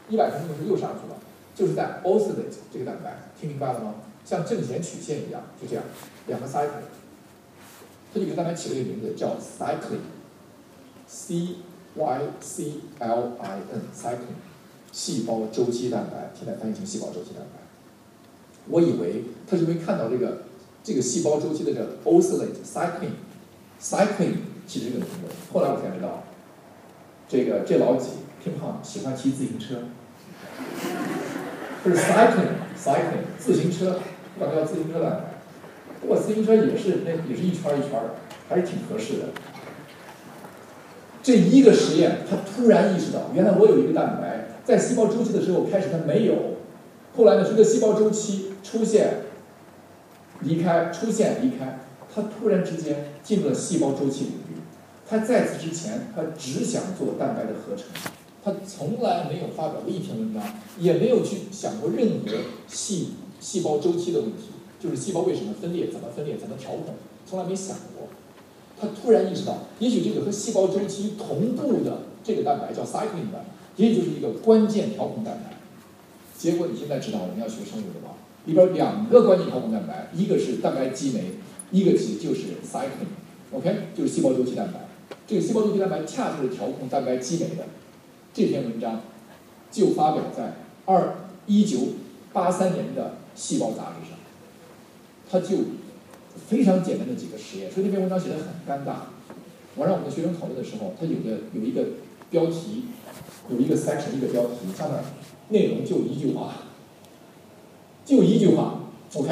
[0.09, 1.15] 一百分钟的时候又上去了，
[1.55, 3.95] 就是在 oscillate 这个蛋白，听明白了吗？
[4.25, 5.83] 像正弦曲线一样，就这样，
[6.27, 6.69] 两个 cycle。
[8.13, 11.55] 他就给蛋白起了一个名字，叫 cycling，c
[11.95, 14.37] y c l i n cycling，
[14.91, 17.59] 细胞周期蛋白，现在翻译成细胞周期蛋白。
[18.69, 20.39] 我以为他是因为看到这个
[20.83, 24.33] 这个细胞周期的这个 oscillate，cyclin，cyclin
[24.67, 25.07] 起这个名字。
[25.53, 26.23] 后来我才知道，
[27.29, 28.09] 这个这老几
[28.47, 29.79] 偏胖，喜欢骑自行车，
[31.83, 33.99] 就是 cycling，cycling 自行车，
[34.37, 35.19] 不管叫自行车蛋白。
[35.99, 38.15] 不过自行车也是那也是一圈一圈的，
[38.47, 39.25] 还是挺合适的。
[41.21, 46.57] 这一个实验，他突然意识到，原来我有一个蛋白，在细胞周期的时候开始它没有，
[47.17, 49.23] 后来呢，随着细胞周期出现、
[50.41, 51.79] 离开、出现、离开，
[52.15, 54.61] 它突然之间进入了细胞周期领域。
[55.09, 57.85] 他在此之前，他只想做蛋白的合成，
[58.47, 60.41] 他从来没有发表过一篇文章，
[60.79, 62.31] 也没有去想过任何
[62.65, 63.09] 细
[63.41, 64.43] 细胞周期的问题。
[64.79, 68.07] 就是细胞为什么分裂，怎么分裂，怎么调控，从来没想过。
[68.79, 75.57] 他突然意识到，也许这个和细胞周期同步的这个蛋白叫 cyclin 蛋白，也许就是一个关键调控蛋白。
[76.37, 78.13] 结果你现在知道我们要学生物的吧？
[78.45, 81.33] 里边两个关键调控蛋白，一个是蛋白激酶，
[81.71, 84.87] 一个其实就是 cycling，OK，就是细胞周期蛋白。
[85.27, 87.65] 这个细胞周期蛋白恰恰是调控蛋白激酶的。
[88.37, 89.01] 这篇文章
[89.71, 91.15] 就发表在二
[91.47, 91.79] 一九
[92.31, 94.15] 八三年的《细胞》杂志上。
[95.27, 95.63] 他就
[96.47, 98.97] 非常简单的几个实验，所以这篇文章写的很尴尬。
[99.75, 101.83] 我让我们的学生讨论的时候，他有的有一个
[102.29, 102.83] 标题，
[103.49, 104.99] 有一个 section 一个标题，下面
[105.49, 106.53] 内容就一句话，
[108.05, 108.83] 就一句话
[109.15, 109.29] ，OK，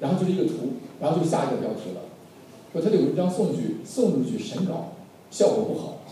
[0.00, 2.02] 然后就是一个图，然后就下一个标题了。
[2.74, 4.96] 说他这个文章送去送出去审稿，
[5.30, 6.02] 效果不好，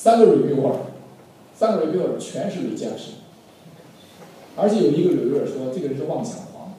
[0.00, 0.76] 三个 reviewer，
[1.56, 3.18] 三个 reviewer 全是 rejection，
[4.54, 6.74] 而且有一个 reviewer 说这个人是妄想狂。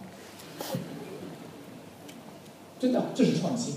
[2.80, 3.74] 真的，这是创新。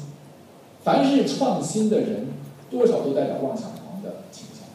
[0.85, 2.29] 凡是创新的人，
[2.71, 4.69] 多少都代表妄想狂的倾向。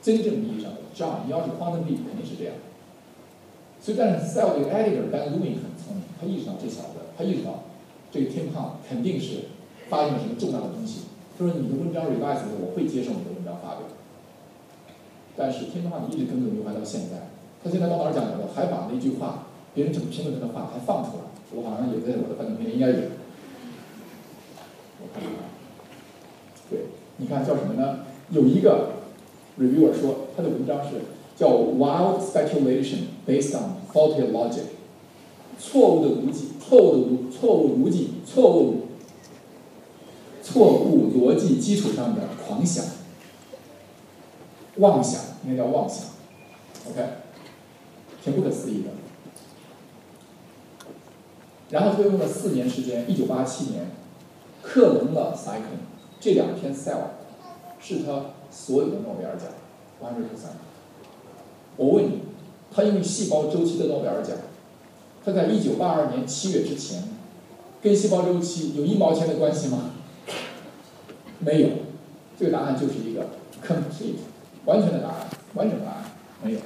[0.00, 2.54] 真正意义上的，John，你要是 quantum b 肯定是这样。
[3.82, 7.64] 所以，但是 sell 这个 editor Ben Lewin 很聪明，他意识到这小子，他意识到
[8.12, 9.46] 这个 Tim Hahn 肯定是
[9.88, 11.00] 发现了什么重要的东西。
[11.36, 13.30] 他说：“你的文章 revise 我会接受你的。”
[15.36, 17.28] 但是天津话你一直耿耿于怀到现在。
[17.62, 18.48] 他现在到哪儿讲的？
[18.54, 21.24] 还把那句话，别人怎么评论他的话，还放出来。
[21.52, 22.96] 我好像也在我的幻灯片应该有。
[25.00, 25.32] 我看看，
[26.70, 26.86] 对，
[27.18, 28.00] 你看叫什么呢？
[28.30, 28.92] 有一个
[29.58, 31.02] reviewer 说他的文章是
[31.36, 34.64] 叫 Wild Speculation Based on Faulty Logic，
[35.58, 38.82] 错误的逻辑，错误的逻，错误逻辑，错误，
[40.42, 42.84] 错误逻辑基础上的狂想，
[44.76, 46.06] 妄想，应该叫妄想
[46.90, 47.02] ，OK，
[48.22, 48.90] 挺不可思议的。
[51.70, 53.90] 然后他又用了四年时间，一九八七年，
[54.62, 55.82] 克隆了 cyclin，
[56.20, 56.98] 这两篇 cell
[57.80, 59.48] 是他所有的诺贝尔奖
[60.00, 60.56] ，one hundred percent。
[61.76, 62.20] 我问你，
[62.72, 64.36] 他因为细胞周期的诺贝尔奖，
[65.24, 67.02] 他在一九八二年七月之前，
[67.82, 69.90] 跟细胞周期有一毛钱的关系吗？
[71.40, 71.68] 没有，
[72.38, 73.26] 这个答案就是一个
[73.66, 74.16] complete
[74.66, 76.04] 完全的答案，完整答案
[76.42, 76.60] 没有。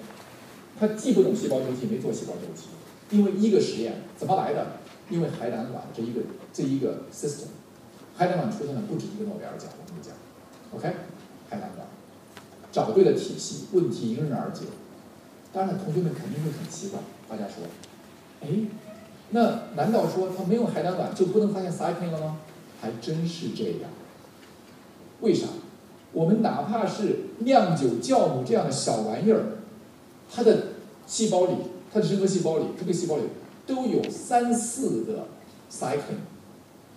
[0.79, 2.69] 他既不懂细胞周期，没做细胞周期，
[3.11, 4.67] 因为一个实验怎么来的？
[5.09, 6.21] 因为海胆卵这一个
[6.53, 7.47] 这一个 system，
[8.17, 10.15] 海胆卵出现了不止一个诺贝尔奖，我跟你讲
[10.73, 10.89] ，OK，
[11.49, 11.87] 海胆卵
[12.73, 14.67] 找对了体系，问题迎刃而解。
[15.53, 17.65] 当然，同学们肯定会很奇怪，大家说，
[18.41, 18.49] 哎，
[19.31, 22.39] 那难道说他没有海胆卵就不能发现 cyclin 了吗？
[22.81, 23.91] 还真是这样。
[25.21, 25.49] 为啥？
[26.13, 29.43] 我们哪怕是酿酒酵母这样的小玩意儿，
[30.33, 30.59] 它的
[31.07, 31.53] 细胞里，
[31.93, 33.23] 它的真核细胞里，这个细胞里
[33.67, 35.27] 都有三四个
[35.71, 36.23] cycling，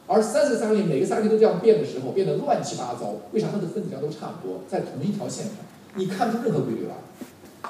[0.07, 3.13] 而三四个 cycling 每个 cycling 都这样变的时候，变得乱七八糟。
[3.31, 3.47] 为啥？
[3.51, 5.55] 它的分子量都差不多，在同一条线上，
[5.95, 6.95] 你看不出任何规律来。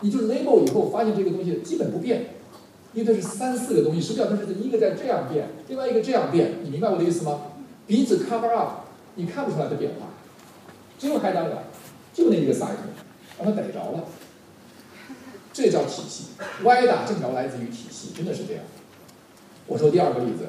[0.01, 2.27] 你就 label 以后发现这个东西基本不变，
[2.93, 7.41] 因为它是三四个东西，实际上它是一个在这样变，另外一个这样变，你明白我的意思吗？
[7.85, 8.85] 彼此 cover up，
[9.15, 10.07] 你看不出来的变化，
[10.97, 11.63] 只有海胆卵，
[12.13, 12.93] 就那一个 cycle，
[13.37, 14.05] 让它逮着了，
[15.51, 16.25] 这叫体系。
[16.63, 18.63] 歪打正着来自于体系，真的是这样。
[19.67, 20.47] 我说第二个例子，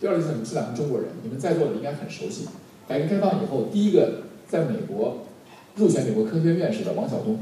[0.00, 2.48] 第二个例子你们是咱们中国人，你们在座的应该很熟悉。
[2.88, 5.26] 改革开放以后，第一个在美国
[5.74, 7.40] 入选美国科学院士的王晓东。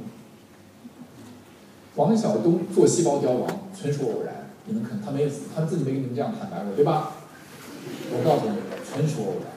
[1.96, 7.12] 王晓东做细胞凋亡纯属偶然，你们可能他没死，他自己没跟你们这样坦白过，对吧？
[8.10, 8.56] 我告诉你，
[8.90, 9.52] 纯属偶然。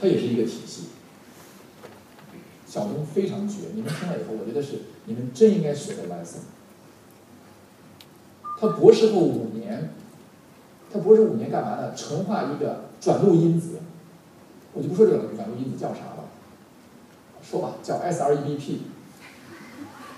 [0.00, 0.82] 他也是一个体系。
[2.68, 6.40] 小东非常绝，你们听了以后，我觉得是你们真应该学个 lesson。
[8.60, 9.94] 他博士后五年，
[10.92, 11.94] 他博士五年干嘛呢？
[11.94, 13.78] 纯化一个转录因子，
[14.74, 16.24] 我就不说这个转录因子叫啥了，
[17.40, 18.78] 说吧，叫 SREBP。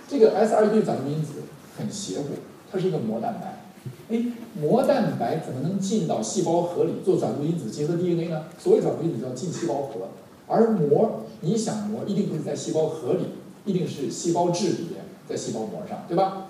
[0.08, 1.42] 这个 SREBP 转录因子
[1.78, 2.30] 很邪乎，
[2.72, 3.60] 它是一个膜蛋白。
[4.08, 4.24] 哎，
[4.60, 8.46] 膜蛋白怎么能进到细胞核里做转录因子结合 DNA 呢？
[8.58, 10.08] 所谓转录因子叫进细胞核，
[10.48, 13.26] 而膜，你想膜一定不是在细胞核里，
[13.64, 16.46] 一定是细胞质里面，在细胞膜上，对吧？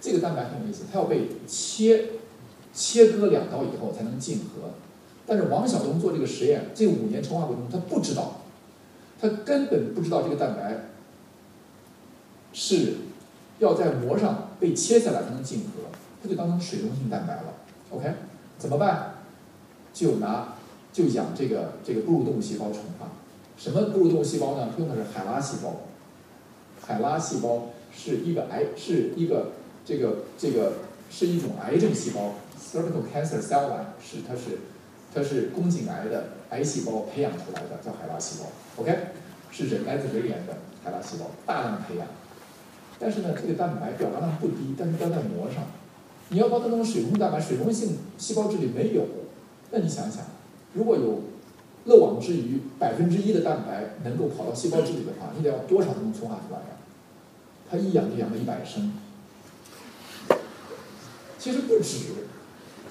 [0.00, 2.06] 这个蛋白很有意思，它要被切
[2.72, 4.70] 切割两刀以后才能进核。
[5.26, 8.40] 但是王晓东做这个实验，这五年纯化过程中，他不知道，
[9.20, 10.90] 他根本不知道这个蛋白
[12.52, 12.94] 是
[13.58, 15.88] 要在膜上被切下来才能进核。
[16.22, 17.54] 它就当成水溶性蛋白了
[17.90, 18.14] ，OK？
[18.58, 19.16] 怎么办？
[19.92, 20.54] 就拿
[20.92, 23.12] 就养这个这个哺乳动物细胞纯化。
[23.56, 24.72] 什么哺乳动物细胞呢？
[24.78, 25.82] 用的是海拉细胞。
[26.80, 29.52] 海拉细胞是一个癌，是一个
[29.84, 30.72] 这个这个
[31.10, 34.58] 是一种癌症细胞，cervical cancer cell line 是它是
[35.14, 38.92] 它是宫颈癌的癌细胞培养出来的，叫海拉细胞，OK？
[39.50, 42.06] 是人来自人脸的海拉细胞，大量培养。
[42.98, 45.64] 但是呢，这个蛋白表达量不低，但是标在膜上。
[46.30, 49.06] 你要把它弄水溶蛋白，水溶性细胞质里没有，
[49.70, 50.24] 那你想想，
[50.72, 51.20] 如果有
[51.84, 56.76] 漏网之鱼，百分之一的蛋白能够跑到细胞质里的话，你得要多少能纯化出来呀？
[57.70, 58.92] 他一养就养了一百升，
[61.38, 62.26] 其实不止。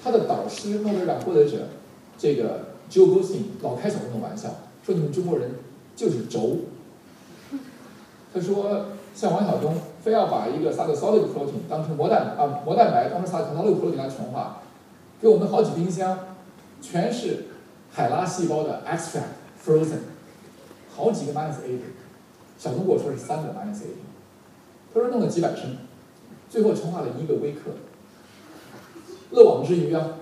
[0.02, 1.68] 他的导师诺贝尔奖获得者
[2.18, 4.50] 这个 Joe g o s i n 老开小东的玩笑，
[4.84, 5.52] 说你们中国人
[5.96, 6.58] 就是轴。
[8.32, 9.74] 他说像王晓东。
[10.04, 14.60] 非要把一个 cytosolic protein 当成膜蛋啊膜蛋白当成 cytosolic protein 来纯化，
[15.18, 16.18] 给我们好几冰箱，
[16.82, 17.46] 全是
[17.94, 20.00] 海拉细胞的 extract frozen，
[20.92, 21.84] 好几个 minus A 的
[22.58, 23.94] 小东跟我说是三个 minus A，
[24.92, 25.76] 他说弄了几百升，
[26.50, 27.70] 最后纯化了一个微克，
[29.30, 30.18] 漏网之鱼啊，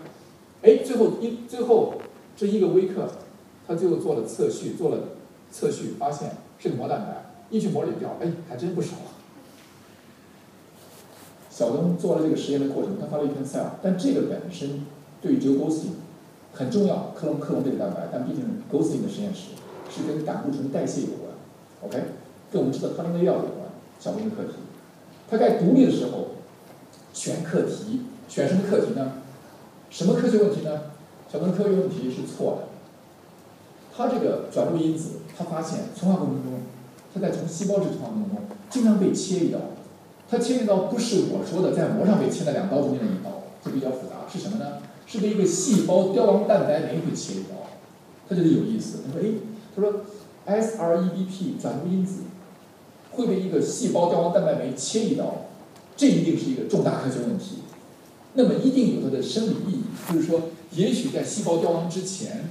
[0.60, 1.94] 哎，最后一最后
[2.36, 3.08] 这一个微克，
[3.66, 4.98] 他最后做了测序，做了
[5.50, 9.16] 测序发现是个膜蛋白，一去膜里掉，哎，还真不少啊。
[11.48, 14.84] 小东做了这个实验的过程，他发了一篇 cell，但这个本身
[15.22, 15.94] 对于 Joe Gosling
[16.52, 19.52] 很重要，克隆克隆这个蛋白，但毕竟 Gosling 的实验室
[19.90, 21.32] 是跟胆固醇代谢有关
[21.82, 21.98] ，OK，
[22.52, 23.62] 跟我们吃的糖类药有关。
[23.98, 24.54] 小东的课题，
[25.30, 26.30] 他该独立的时候
[27.12, 29.12] 选课题，选什么课题呢？
[29.90, 30.82] 什么科学问题呢？
[31.32, 32.68] 小东科学问题是错的。
[33.94, 36.52] 他这个转录因子，他发现从化过程中，
[37.14, 38.38] 他在从细胞质从化过程中
[38.68, 39.58] 经常被切一刀。
[40.28, 44.78] 他切一刀不是我说的在膜上被切了两刀中间的一刀，这比较复杂，是什么呢？
[45.12, 47.68] 是被一个细胞凋亡蛋白酶会切一刀，
[48.26, 49.00] 他觉得有意思。
[49.06, 49.20] 他说
[50.46, 52.22] ：“哎，他说 SREBP 转录因子
[53.10, 55.46] 会被一个细胞凋亡蛋白酶切一刀，
[55.96, 57.58] 这一定是一个重大科学问题。
[58.34, 59.82] 那么一定有它的生理意义，
[60.12, 62.48] 就是说，也许在细胞凋亡之前，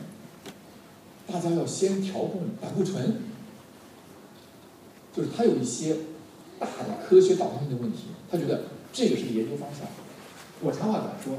[1.26, 3.18] 大家要先调控胆固醇，
[5.12, 5.96] 就是它有一些。”
[6.62, 9.88] 大的科学导向性的问题，他觉得这个是个研究方向。
[10.62, 11.34] 我插话短说，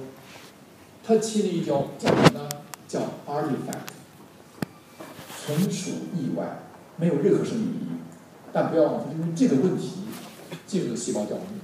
[1.04, 2.48] 他切了一刀叫什么呢？
[2.86, 3.90] 叫 artifact，
[5.44, 6.62] 纯属意外，
[6.96, 7.88] 没有任何生理意义。
[8.52, 9.92] 但不要忘，因为这个问题
[10.66, 11.60] 进入了细胞凋亡领域。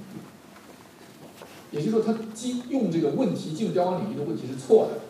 [1.71, 5.01] 也就是说，他进用这个问题进入凋亡领域的问题是错的。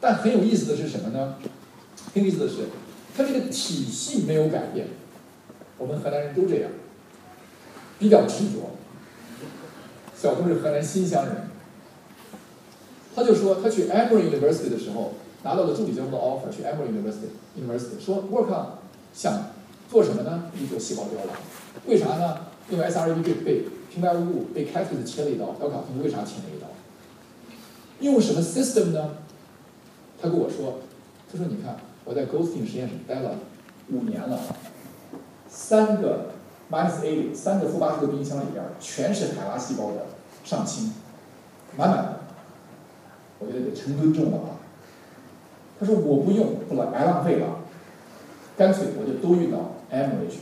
[0.00, 1.36] 但很有意思的是什么呢？
[2.12, 2.66] 很有意思的是，
[3.16, 4.88] 他这个体系没有改变。
[5.78, 6.70] 我们河南人都这样。
[7.98, 8.70] 比较执着。
[10.14, 11.48] 小东是河南新乡人，
[13.14, 18.66] 他就说他去 Emory University 的时候拿到了助理教授的 offer，去 Emory University University 说 work on
[19.12, 19.50] 想
[19.90, 20.44] 做什么呢？
[20.70, 21.36] 做细胞凋亡。
[21.86, 22.46] 为啥呢？
[22.70, 26.68] 因为 SREBP 被平白无故被 c a t 切了一刀，要搞清楚为啥切了一刀。
[28.00, 29.10] 用什么 system 呢？
[30.20, 30.78] 他跟我说，
[31.30, 33.32] 他说你看我在 Ghosting 实验室待了
[33.90, 34.38] 五年了，
[35.48, 36.30] 三个
[36.70, 40.06] minus eighty，三个负八十的冰箱里边全是海拉细胞的
[40.44, 40.92] 上清，
[41.76, 42.20] 满满的，
[43.44, 44.48] 我觉得得成吨重了啊。
[45.78, 47.58] 他说我不用，不了，白浪费了，
[48.56, 50.38] 干脆我就都运到 M 去。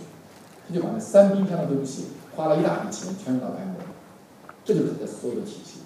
[0.69, 2.05] 他就把那三冰箱的东西
[2.37, 3.75] 花了一大笔钱全运到 M，
[4.65, 5.81] 这就是他的所有的体系。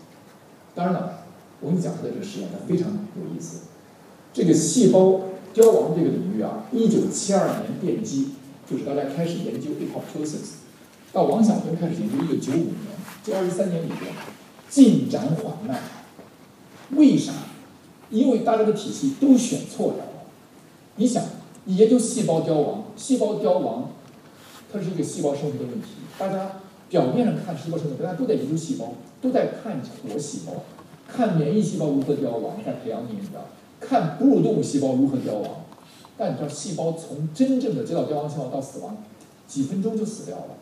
[0.75, 1.21] 当然了，
[1.61, 3.63] 我跟你讲他的这个实验，它非常有意思。
[4.33, 5.21] 这个细胞
[5.55, 8.33] 凋亡这个领域啊，一九七二年奠基，
[8.69, 10.57] 就是大家开始研究 apoptosis，
[11.13, 12.75] 到王晓东开始研究一九九五年，
[13.23, 14.13] 这二十三年里边
[14.69, 15.79] 进展缓慢。
[16.91, 17.33] 为啥？
[18.11, 20.05] 因为大家的体系都选错了。
[20.97, 21.25] 你想，
[21.65, 23.91] 你研究细胞凋亡，细胞凋亡，
[24.73, 25.89] 它是一个细胞生物的问题。
[26.17, 30.63] 大家表面上看细胞生物，大家都在研究细胞，都在看活细胞，
[31.09, 33.47] 看免疫细胞如何凋亡，在培养你的。
[33.81, 35.65] 看哺乳动物细胞如何凋亡，
[36.17, 38.97] 但你知道细胞从真正的接到凋亡信号到死亡，
[39.49, 40.57] 几分钟就死掉了。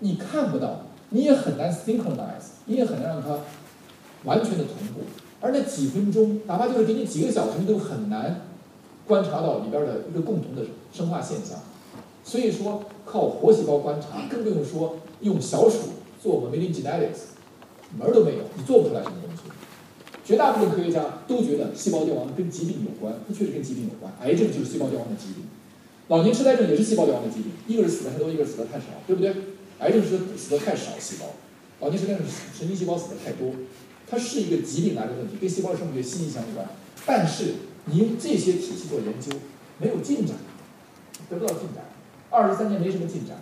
[0.00, 3.38] 你看不到，你也很难 synchronize，你也很难让它
[4.24, 5.02] 完全的同步。
[5.46, 8.48] 而那几分钟，哪怕就是给你几个小时，你都很难
[9.06, 11.60] 观察到里边的一个共同的生化现象。
[12.24, 15.78] 所以说，靠活细胞观察，更不用说用小鼠
[16.20, 17.38] 做 mammalian genetics，
[17.96, 19.42] 门儿都没有，你做不出来什么东西。
[20.24, 24.12] 绝大部分科学家都觉得细胞凋亡跟疾病有关，它确实跟疾病有关。
[24.22, 25.44] 癌症就是细胞凋亡的疾病，
[26.08, 27.52] 老年痴呆症也是细胞凋亡的疾病。
[27.68, 29.32] 一个是死的太多，一个是死的太少，对不对？
[29.78, 31.26] 癌症是死的太少细胞，
[31.78, 33.52] 老年痴呆症是神经细胞死的太多。
[34.08, 36.66] 它是一个疾病来的问题，跟细胞生物学息息相关。
[37.04, 37.54] 但是
[37.86, 39.36] 你用这些体系做研究，
[39.78, 40.36] 没有进展，
[41.28, 41.84] 得不到进展。
[42.30, 43.36] 二十三年没什么进展。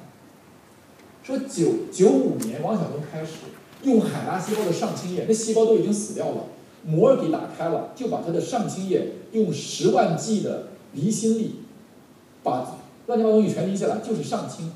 [1.22, 3.32] 说九九五年王晓东开始
[3.82, 6.46] 用海拉细胞的上清液，那细胞都已经死掉了。
[6.86, 11.60] 膜给打开了，就把它的上清液用十万 G 的离心力，
[12.42, 14.70] 把乱七八糟东西全离下来，就是上清，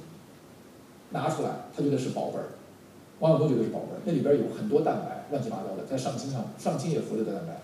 [1.10, 2.48] 拿出来，他觉得是宝贝儿。
[3.18, 7.60] 王晓东觉得是宝贝儿，那里边有很多蛋白，乱七八糟的，在上清上上清也浮着的蛋白。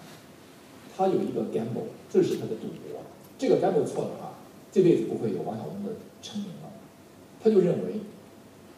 [0.96, 3.02] 他有一个 gamble，这是他的赌博。
[3.36, 4.38] 这个 gamble 错的话，
[4.70, 5.90] 这辈子不会有王晓东的
[6.22, 6.70] 成名了。
[7.42, 8.00] 他就认为，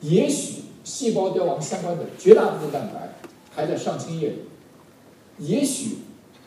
[0.01, 3.15] 也许细胞凋亡相关的绝大部分蛋白
[3.55, 4.37] 还在上清液里。
[5.39, 5.99] 也许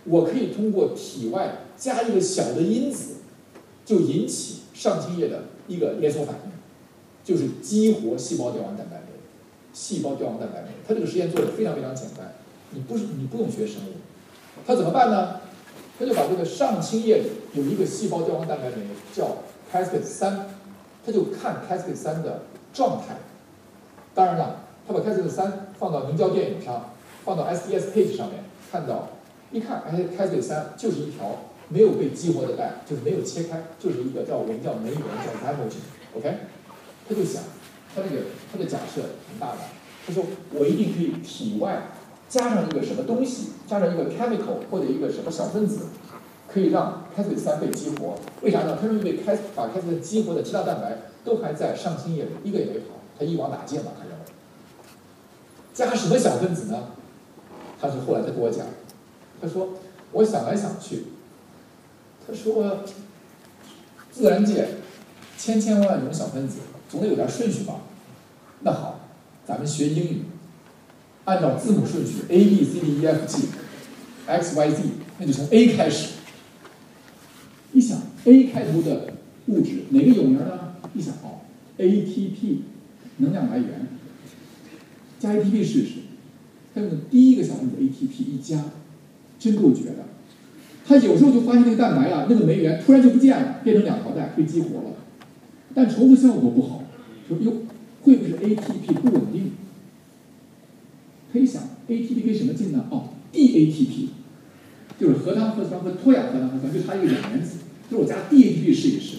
[0.06, 3.18] 我可以通过体外加一个小的因子，
[3.86, 6.52] 就引起上清液的一个连锁反应，
[7.24, 8.99] 就是激活细胞凋亡蛋白。
[9.74, 12.34] 细胞凋亡蛋白酶，他这个实验做的非常非常简单，
[12.72, 13.93] 你不是你不用学生物，
[14.65, 15.41] 他怎么办呢？
[15.99, 19.38] 他就把这个上清叶里有一个细胞凋亡蛋白酶叫
[19.72, 20.47] caspase 三，
[21.05, 22.43] 他就看 caspase 三的
[22.74, 23.17] 状态。
[24.15, 26.93] 当然了，他把 caspase 三放到凝胶电影上，
[27.26, 28.43] 放到 SDS page 上面。
[28.72, 29.09] 看到，
[29.51, 35.82] 一看，哎，caspase 三就是一条没有被激活的带，就是没有切开，就是一个叫我们叫酶原叫 d y m o g e
[36.13, 36.38] n o k
[37.09, 37.43] 他就想，
[37.96, 39.60] 他这个他的假设很大胆，
[40.06, 40.24] 他说
[40.54, 41.88] 我一定可以体外
[42.28, 45.88] 加上一个什么东西，加上一个 chemical 或者一个什么小分子，
[46.48, 48.18] 可以让开嘴三被激活。
[48.42, 48.78] 为啥呢？
[48.80, 53.94] 他认为开把开嘴激活的其他蛋白都还在上清叶里，一个也没跑，他一网打尽了。
[53.98, 54.26] 他认为，
[55.74, 56.90] 加什么小分子呢？
[57.82, 58.66] 他是后来他跟我讲，
[59.42, 59.70] 他说
[60.12, 61.06] 我想来想去，
[62.28, 62.80] 他说
[64.12, 64.68] 自然界
[65.38, 66.60] 千千万万种小分子，
[66.90, 67.82] 总得有点顺序吧？
[68.62, 69.00] 那好，
[69.46, 70.22] 咱们学英语，
[71.24, 73.48] 按照字母顺序 A B C D E F G
[74.26, 74.84] X Y Z，
[75.20, 76.10] 那就从 A 开始。
[77.72, 79.14] 一想 A 开头的
[79.46, 80.74] 物质哪个有名呢？
[80.96, 81.46] 一想哦
[81.78, 82.58] ，ATP
[83.18, 83.88] 能量来源，
[85.20, 85.94] 加 ATP 试试。
[86.74, 88.64] 他用的第一个小分子 ATP 一加，
[89.40, 90.06] 真够绝的。
[90.88, 94.96] 他有时候就发现那个蛋白啊，那个酶源突然就不见了，变成两条带被激活了，
[95.76, 96.79] 但重复效果不好。
[97.30, 97.54] 说哟，
[98.02, 99.52] 会不会是 ATP 不稳定？
[101.32, 102.88] 他一想，ATP 跟什么近呢？
[102.90, 104.08] 哦，DATP，
[105.00, 107.60] 就是核糖核酸和脱氧核糖核酸就差一个氧原子，
[107.90, 109.18] 就是我加 DATP 试一试。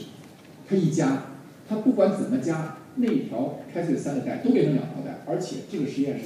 [0.69, 1.27] 他一加，
[1.69, 6.25] 他不管怎么加，那条开这个三个带都变成两条带，而且这个实验是。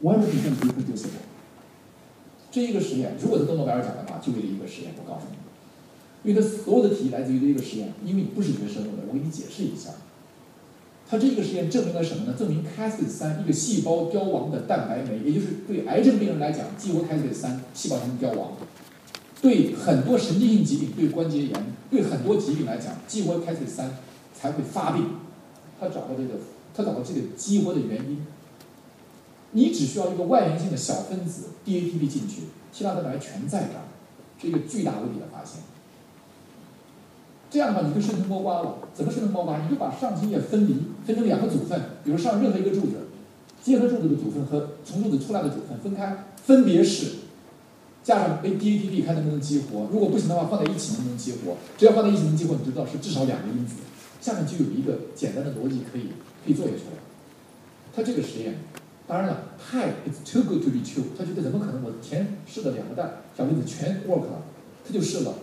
[0.00, 1.22] 完全可以不用丢死我。
[2.50, 4.90] 这一个实验，如果是得诺贝尔奖的话，就为了一个实验。
[4.98, 7.94] 我告诉你，因为它所有的题来自于这一个实验。
[8.04, 9.90] 因为你不是学生物的，我给你解释一下。
[11.08, 12.34] 它这个实验证明了什么呢？
[12.36, 18.52] 证明 Cas 三一个细胞凋亡的蛋白酶，也就是对癌症病人来讲，激活 Cas 三，细胞才能凋亡。
[19.42, 21.52] 对很多神经性疾病，对关节炎，
[21.90, 23.98] 对很多疾病来讲，激活 Cas 三
[24.34, 25.04] 才会发病。
[25.78, 26.40] 他找到这个，
[26.74, 28.26] 他找到这个激活的原因。
[29.52, 33.84] 你只需要一个外源性的小分子 DATP 进去，其他蛋白全在这儿，
[34.40, 35.60] 是一个巨大无比的发现。
[37.54, 38.78] 这样的话，你就顺藤摸瓜了。
[38.92, 39.62] 怎么顺藤摸瓜？
[39.62, 40.74] 你就把上清液分离，
[41.06, 42.94] 分成两个组分，比如上任何一个柱子，
[43.62, 47.12] 结合柱子的组分和从柱子出来的组分分开，分别是
[48.02, 49.86] 加上 A DATP 看能不能激活。
[49.92, 51.56] 如果不行的话，放在一起能不能激活？
[51.78, 53.76] 只要放在一起能激活，你就知道是至少两个因子。
[54.20, 56.08] 下面就有一个简单的逻辑可以
[56.44, 56.98] 可以做下去了。
[57.94, 58.58] 他这个实验，
[59.06, 61.04] 当然了，太 it's too good to be true。
[61.16, 61.84] 他觉得怎么可能？
[61.84, 64.42] 我前试了两个蛋小分子全 work 了，
[64.84, 65.34] 他就试了。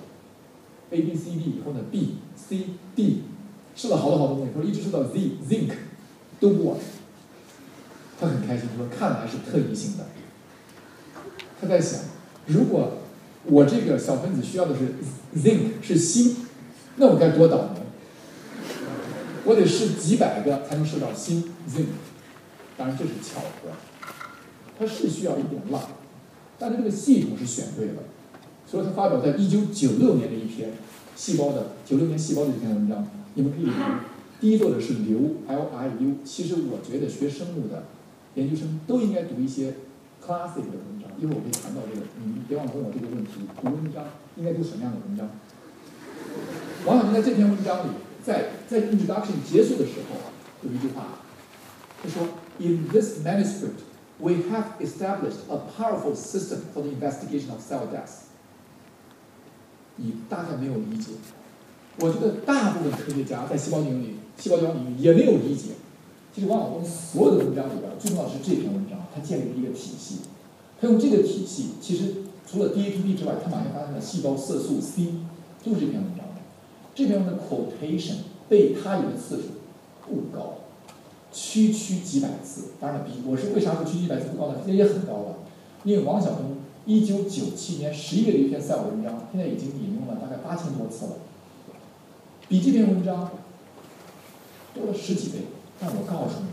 [0.91, 2.65] A B C D 以后呢，B C
[2.95, 3.23] D
[3.75, 5.17] 试了好多好多东西，他说一直试到 Z
[5.49, 5.71] Zinc
[6.39, 6.77] 都不完
[8.19, 10.05] 他很开心，他说看来是特异性的。
[11.59, 12.01] 他在想，
[12.47, 12.97] 如果
[13.45, 14.95] 我这个小分子需要的是
[15.35, 16.35] Zinc 是锌，
[16.97, 17.81] 那我该多倒霉？
[19.45, 21.85] 我得试几百个才能试到锌 Zinc，
[22.77, 23.71] 当然这是巧合，
[24.77, 25.87] 它是需要一点 luck，
[26.59, 28.03] 但是这个系统是选对了。
[28.71, 30.71] 所以他发表在一九九六年的一篇
[31.13, 33.71] 细胞的九六年细胞的一篇文章，你们可以读。
[34.39, 37.83] 第一作者是刘 L I U，其实我觉得学生物的
[38.35, 39.73] 研究生都应该读一些
[40.25, 41.11] classic 的文章。
[41.19, 44.05] 一会儿我会谈到这个，你们别忘了问我这个问题：读文章
[44.37, 45.29] 应该读什么样的文章？
[46.85, 47.91] 王小明在这篇文章里，
[48.23, 50.15] 在在 introduction 结束的时候
[50.63, 51.19] 有一句话，
[52.01, 52.23] 他说
[52.57, 53.83] ：“In this manuscript,
[54.17, 58.30] we have established a powerful system for the investigation of cell death.”
[59.97, 61.11] 你大概没有理解，
[61.99, 65.71] 我觉得大部分科学家在细胞领域、细胞疗法领域也没有理解。
[66.33, 70.19] 其实王晓东所有的文章里边，最重要的是这篇文章，他建立了一个体系。
[70.79, 75.13] 他用这个体系，其实除了 DAPP 之外，他马上发现了细胞色素 C，
[75.63, 76.25] 就是这篇文章。
[76.95, 78.15] 这篇文章的 quotation
[78.49, 79.43] 被他引的次数
[80.07, 80.55] 不高，
[81.31, 82.69] 区区几百次。
[82.79, 84.55] 当然了，比我是为啥说区区几百次不高呢？
[84.65, 85.35] 这也很高了，
[85.83, 86.60] 因为王晓东。
[86.85, 91.11] 一九九七年十一月的一篇赛尔文章，现在已经引用了大概八千多次了，
[92.47, 93.31] 比这篇文章
[94.73, 95.39] 多了十几倍。
[95.79, 96.47] 但我告诉你，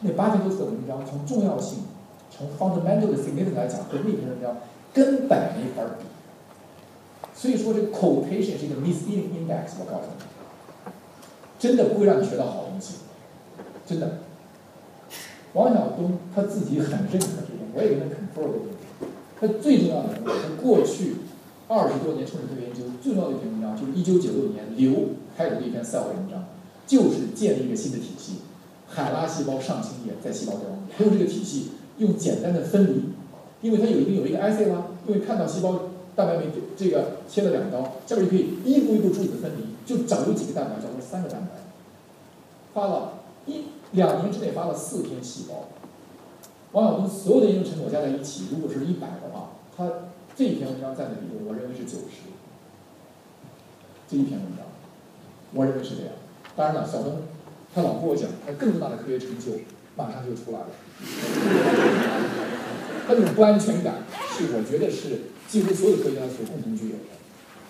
[0.00, 1.78] 那八千多次的文章，从重要性、
[2.30, 4.56] 从 fundamental 的 significance 来讲，和那篇文章
[4.92, 6.06] 根本没法比。
[7.34, 9.74] 所以说，这个 quotation 是一个 misleading index。
[9.80, 10.92] 我告诉你，
[11.58, 12.98] 真的不会让你学到好东西，
[13.86, 14.18] 真的。
[15.54, 18.60] 王晓东他自己很认可这种，我也跟他 confirm 过。
[19.42, 21.16] 它最重要的，他过去
[21.66, 26.44] 二十多年从事科学研究最重要的一篇文章，就是一九九六年刘开的一篇赛尔文章，
[26.86, 28.34] 就是建立一个新的体系，
[28.86, 33.02] 海拉细胞上清液在细胞中，用这个体系用简单的分离，
[33.62, 36.44] 因为它有一定有一个 assay 啦，因为看到细胞蛋白酶
[36.76, 41.56] 这个切了两刀，下面就可以一步一步柱子分离，就找有几个蛋白，找出三个蛋白，
[42.72, 43.14] 发了
[43.46, 45.66] 一两年之内发了四篇细胞。
[46.72, 49.90] 王晓东所有的研究成果加在一起，如果是一百的话，他
[50.34, 52.32] 这一篇文章占的比重，我认为是九十。
[54.08, 54.66] 这一篇文章，
[55.52, 56.12] 我认为是这样。
[56.56, 57.22] 当然了，小东
[57.74, 59.52] 他老跟我讲，他更重大的科学成就
[59.96, 60.66] 马上就出来了。
[63.06, 67.16] 他这种不安全感，是我觉得是几乎所有科学家所共同具有的。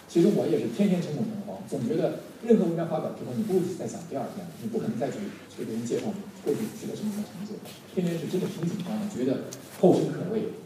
[0.08, 5.18] 其实我也是天天诚恐诚惶，总觉得任何文章发表之后，你不会再想第二篇，你不可能再去
[5.56, 6.06] 给别人介绍
[6.44, 7.54] 过去取得什么样的成就。
[7.94, 9.44] 天天是真的挺紧张的，觉得
[9.80, 10.58] 后生可畏。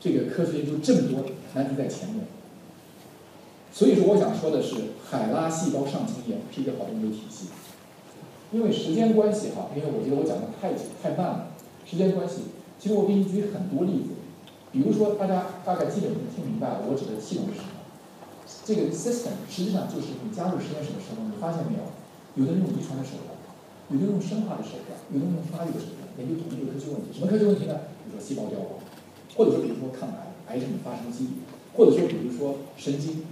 [0.00, 1.24] 这个科学研究这么多
[1.54, 2.26] 难题在前面，
[3.72, 4.76] 所以说我想说的是，
[5.10, 7.46] 海拉细胞上清液是一个好研究体系。
[8.52, 11.48] 因为时间关系哈，因为我觉得我讲的太久太慢了，
[11.84, 12.42] 时间关系，
[12.78, 14.10] 其实我给你举很多例子，
[14.70, 17.73] 比如说大家大概基本能听明白了，我指的系统是。
[18.64, 21.84] 这个 system 实际上就是你加入实验室的时候，你发现没有，
[22.40, 23.36] 有的人用遗传的手段，
[23.92, 26.08] 有的用生化的手段，有的用发育的手段。
[26.16, 27.92] 研究同一个科学问题，什么科学问题呢？
[28.00, 28.80] 比如说细胞凋亡，
[29.36, 31.44] 或者说比如说抗癌、癌症的发生机理，
[31.76, 33.26] 或者说比如说神经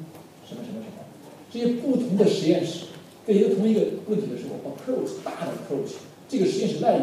[0.44, 1.00] 什么什么什么，
[1.48, 2.92] 这些不同的实验室
[3.24, 5.94] 在研究同一个问题的时候，approach 大的 approach，
[6.28, 7.02] 这个实验室赖以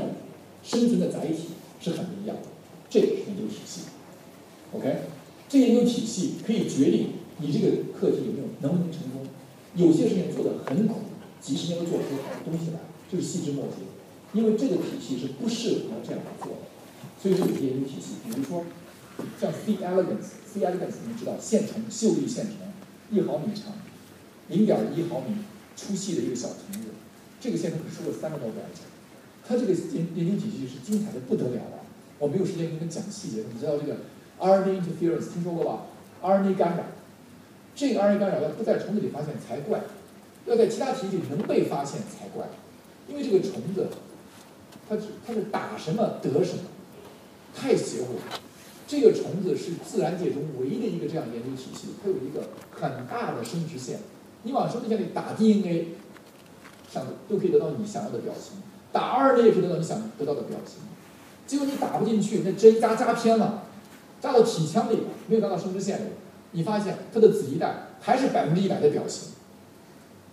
[0.61, 1.49] 生存的载体
[1.79, 2.43] 是很不一样的。
[2.89, 3.81] 这个是研究体系
[4.75, 4.97] ，OK？
[5.47, 7.07] 这研究体系可以决定
[7.39, 9.25] 你这个课题有没有能不能成功。
[9.75, 10.95] 有些事情做的很苦，
[11.41, 12.79] 几十年都做不出好的东西来，
[13.11, 13.85] 就是细枝末节。
[14.33, 16.57] 因为这个体系是不适合这样做的，
[17.21, 18.65] 所以说有些研究体系，比如说
[19.39, 19.73] 像 C.
[19.77, 20.61] elegans，C.
[20.61, 22.55] elegans 你们知道线虫，秀丽线虫，
[23.09, 23.73] 一毫米长，
[24.49, 25.37] 零点一毫米
[25.75, 26.89] 粗细的一个小虫子，
[27.39, 28.83] 这个线虫可收了三个诺贝尔奖。
[29.47, 31.79] 它这个研研究体系是精彩的不得了的，
[32.19, 33.43] 我没有时间给你们讲细节。
[33.51, 33.97] 你知道这个
[34.39, 35.87] RNA interference 听说过吧
[36.21, 36.83] ？RNA 干扰，
[37.75, 39.81] 这个 RNA 干扰要不在虫子里发现才怪，
[40.45, 42.47] 要在其他体系里能被发现才怪，
[43.07, 43.87] 因为这个虫子。
[44.91, 46.63] 它它是打什么得什么，
[47.55, 48.21] 太邪乎了。
[48.87, 53.99] 这个虫子是自然界中唯一的一个这样研究体系，它有一个很大的生殖腺。
[54.41, 55.89] 你往生殖腺里打 DNA，
[56.91, 58.57] 想都可以得到你想要的表情；
[58.91, 60.77] 打 RNA 也可以得到你想得到的表情。
[61.45, 63.65] 结果你打不进去，那针扎扎偏了，
[64.19, 66.09] 扎到体腔里了，没有扎到生殖线里。
[66.51, 69.29] 你发现它的子一代还是百分之一百的表情。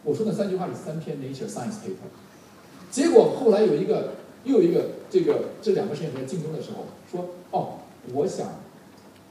[0.04, 2.08] 我说那三句话是三篇 Nature Science paper。
[2.90, 4.14] 结果后来有一个
[4.44, 7.78] 又有一个这个这两个实验在竞争的时候说哦。
[8.14, 8.60] 我想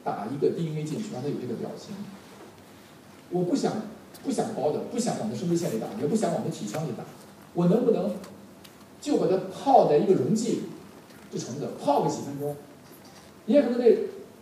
[0.04, 1.96] 打一个 DNA 进去，让它有这个表情。
[3.30, 3.72] 我不想
[4.22, 7.06] 不想包的，不想往它生殖腺里打，也不想往它体腔里打。
[7.54, 8.14] 我能不能
[9.00, 10.62] 就把它泡在一个溶剂里，
[11.32, 12.54] 这虫子泡个几分钟，
[13.46, 13.98] 你也可能得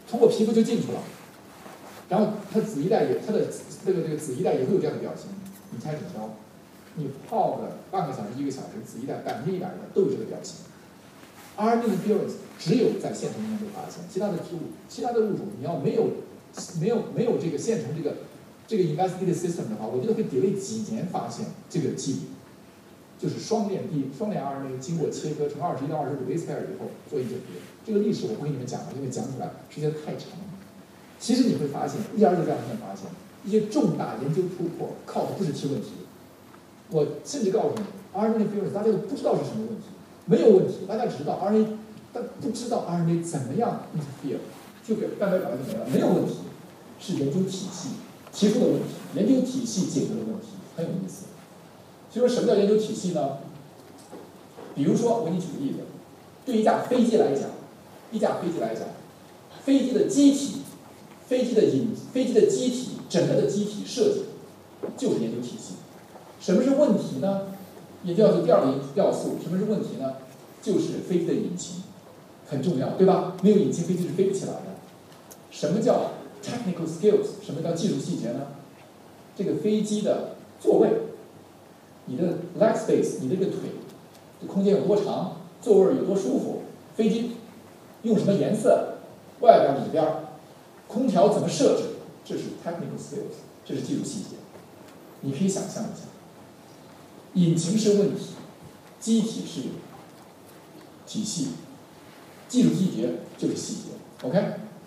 [0.08, 1.00] 从我皮肤就进去了。
[2.10, 3.48] 然后它子一代也，它的
[3.86, 5.32] 这个这个子一代也会有这样的表情。
[5.72, 6.20] 你猜怎么着？
[6.96, 10.58] 你泡个半个小时、一个小时，子一代百分之一百的都有这个表情。
[11.58, 16.10] RNA interference 只有在线虫中被发现，其他的植物、其他的物种，你要没有、
[16.80, 18.18] 没有、没有这个线虫这个
[18.68, 22.22] 这个 investigated system 的话，我觉得会 delay 几年发现这个基因，
[23.20, 27.62] 就是双链 D、双链 RNA 经过切割成二十一到二十五 base pair 以后做一鉴别。
[27.86, 30.53] 这个历史我不跟你们讲了，因为讲起来时间太长了。
[31.24, 33.10] 其实你会发现，一点儿一点儿发现，
[33.46, 35.92] 一些重大研究突破靠的不是提问题。
[36.90, 39.86] 我甚至告诉你，RNA 变是大家都不知道是什么问题。
[40.26, 41.66] 没有问题，大家只知道 RNA，
[42.12, 44.40] 但不知道 RNA 怎么样 interfere，
[44.86, 46.40] 就给蛋白表就没了，没有问题，
[47.00, 47.92] 是研究体系
[48.34, 51.28] 提出的问题，研究体系解决的问题，很有意思。
[52.12, 53.38] 所以说什么叫研究体系呢？
[54.76, 55.78] 比如说我给你举个例子，
[56.46, 57.50] 对一架飞机来讲，
[58.12, 58.84] 一架飞机来讲，
[59.64, 60.63] 飞机的机体，
[61.28, 64.26] 飞机的引，飞机的机体，整个的机体设计
[64.98, 65.76] 就是研究体系。
[66.40, 67.48] 什么是问题呢？
[68.04, 70.16] 研究要素第二个要素，什么是问题呢？
[70.62, 71.84] 就是飞机的引擎
[72.48, 73.36] 很重要，对吧？
[73.42, 74.76] 没有引擎，飞机是飞不起来的。
[75.52, 76.12] 什么叫
[76.44, 77.44] technical skills？
[77.46, 78.48] 什么叫技术细节呢？
[79.36, 80.90] 这个飞机的座位，
[82.06, 83.60] 你的 leg space，你的这个腿，
[84.42, 85.38] 这空间有多长？
[85.62, 86.64] 座位有多舒服？
[86.96, 87.32] 飞机
[88.02, 88.96] 用什么颜色？
[89.40, 90.06] 外边里边，
[90.94, 91.96] 空调怎么设置？
[92.24, 94.38] 这是 technical skills，这是技术细节。
[95.22, 96.04] 你可以想象一下。
[97.34, 98.28] 引擎是问题，
[99.00, 99.62] 机体是
[101.08, 101.48] 体系，
[102.48, 104.28] 技术细节就是细节。
[104.28, 104.40] OK，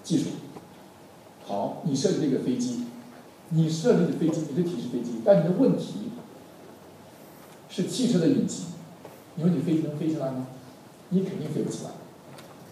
[0.05, 0.31] 技术
[1.45, 2.85] 好，你设计这个飞机，
[3.49, 6.11] 你设计的飞机，你的体是飞机，但你的问题
[7.69, 8.67] 是汽车的引擎。
[9.35, 10.47] 你说你飞机能飞起来吗？
[11.11, 11.91] 你肯定飞不起来。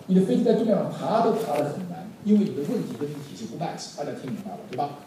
[0.07, 1.94] 你的飞机在地面上爬都爬得很难，
[2.25, 3.97] 因为你的问题跟这个体系不 match。
[3.97, 4.99] 大家听明白了对吧？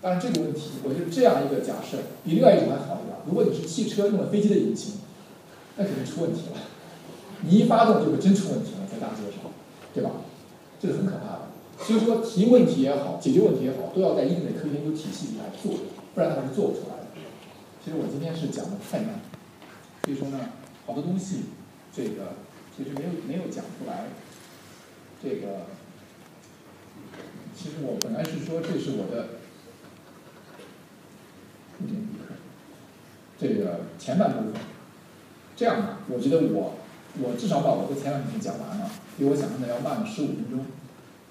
[0.00, 3.16] 当然，这个问题，我觉得这样一个假设比另外一种还好一点。
[3.26, 4.94] 如果你是汽车用了飞机的引擎，
[5.76, 6.56] 那肯定出问题了。
[7.42, 9.52] 你一发动就会真出问题了，在大街上，
[9.92, 10.10] 对吧？
[10.80, 11.50] 这是很可怕的。
[11.84, 15.72] 所以说，提问题也好，解决问题也好，都要在一定的科学研究体系里来做，
[16.14, 17.20] 不然的话是做不出来的。
[17.84, 19.20] 其实我今天是讲的太慢，
[20.04, 20.40] 所以说呢，
[20.86, 21.44] 好多东西，
[21.92, 22.36] 这个
[22.76, 24.08] 其实没有没有讲出来。
[25.22, 25.66] 这个，
[27.60, 29.28] 其实我本来是说这是我的。
[33.38, 34.60] 这个前半部分，
[35.56, 36.74] 这样吧，我觉得我
[37.22, 40.66] 我至少把我的前半部分讲完了，比我想象的要慢了十五分钟。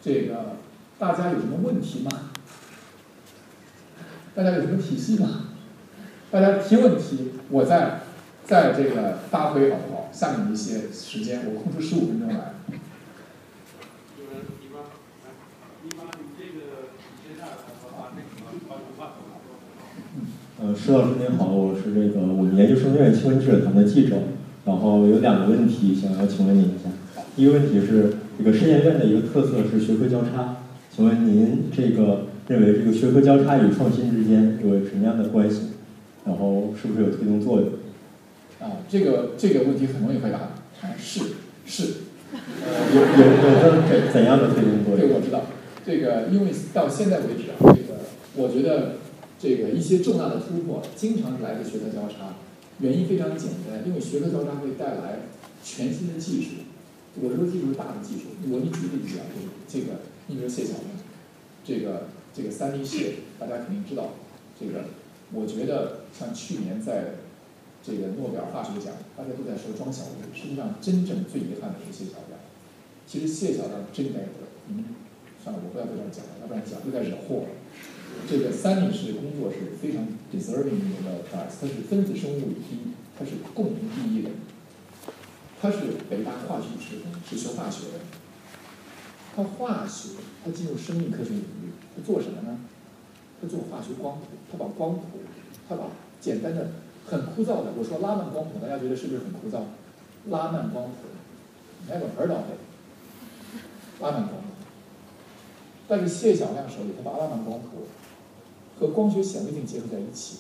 [0.02, 0.58] 这个
[0.98, 2.32] 大家有什么问题吗？
[4.34, 5.50] 大家有什么体系吗？
[6.32, 8.02] 大家提问题，我再
[8.44, 10.10] 再这个发挥好不好？
[10.12, 12.54] 下面一些时间，我空出十五分钟来。
[20.62, 24.18] 呃，施老师您好，我是这个我们研究生院新闻记者团的记者，
[24.66, 26.90] 然后有两个问题想要请问您一下。
[27.36, 30.58] 第一个问题是，这个实验院的一个特色是学科交叉，
[30.94, 35.70] 请问您这个认为这个学科交叉与创新之间有什么样的关系？
[36.26, 37.70] 然后是不是有推动作用？
[38.60, 40.52] 啊，这个这个问题很容易回答，
[40.98, 41.22] 是
[41.66, 41.84] 是，
[42.94, 45.08] 有有有着怎怎样的推动作用？
[45.08, 45.44] 对，我知道，
[45.90, 48.02] 这个因为到现在为止啊，这个
[48.36, 49.00] 我觉得。
[49.42, 52.36] 这个一些重大的突破，经常来自学科交叉，
[52.80, 55.20] 原因非常简单，因为学科交叉会带来
[55.64, 56.50] 全新的技术。
[57.16, 60.88] 我说技术是大的技术，我给你举个例子啊，就这个，你比如谢晓东，
[61.64, 64.10] 这个这个三 D 谢，大家肯定知道。
[64.60, 64.84] 这个，
[65.32, 67.16] 我觉得像去年在
[67.82, 72.38] 这个诺贝尔化学奖，大家都在说庄小维，实际上真正最遗憾的是谢晓亮。
[73.08, 74.84] 其实谢晓亮真该得，嗯，
[75.44, 77.50] 算了，我不要在这儿讲了，要不然讲又该惹祸了。
[78.28, 84.34] 这个三女士工作是非常 deserving 的 prize，她是分子生物第一，她是共同第一人，
[85.62, 85.78] 他是
[86.10, 88.00] 北大化学系是学化学的，
[89.36, 90.10] 它化学，
[90.44, 92.60] 它进入生命科学领域，它做什么呢？
[93.42, 95.02] 它做化学光谱，它把光谱，
[95.68, 95.84] 它把
[96.20, 96.72] 简单的、
[97.06, 99.64] 很枯燥的，我说拉曼光谱，大家觉得是不是很枯燥？
[100.30, 100.96] 拉曼光谱
[101.90, 102.60] ，never heard of it。
[104.02, 104.48] 拉曼光谱，
[105.90, 107.88] 但是谢晓亮手里，他把阿拉曼光谱
[108.80, 110.38] 和光学显微镜结合在一起，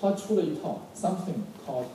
[0.00, 1.86] 他出了一套 something called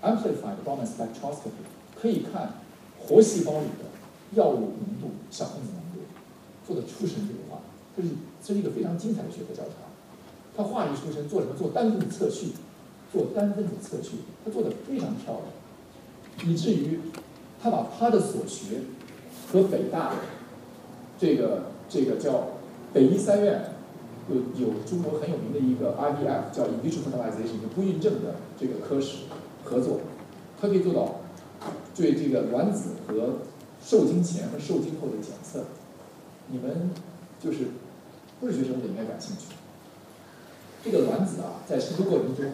[0.00, 1.66] amplified Raman spectroscopy，
[2.00, 2.54] 可以看
[2.96, 6.00] 活细胞里的药物浓度、小分子浓度，
[6.64, 7.60] 做的出神入化。
[7.96, 9.74] 这是这是一个非常精彩的学科交叉。
[10.56, 11.54] 他画一出身做什么？
[11.58, 12.52] 做单分子测序，
[13.12, 17.00] 做单分子测序，他做的非常漂亮，以至于
[17.60, 18.82] 他把他的所学
[19.50, 20.14] 和北大
[21.18, 22.48] 这个这个叫
[22.92, 23.72] 北医三院
[24.30, 29.24] 有有中国很有名的一个 IVF 叫 in vitro fertilization 不孕症的这个科室
[29.64, 30.00] 合作，
[30.60, 31.20] 它可以做到
[31.96, 33.38] 对这个卵子和
[33.82, 35.64] 受精前和受精后的检测。
[36.50, 36.90] 你们
[37.42, 37.58] 就是
[38.40, 39.54] 不是学生的应该感兴趣。
[40.84, 42.44] 这个卵子啊，在成熟过程中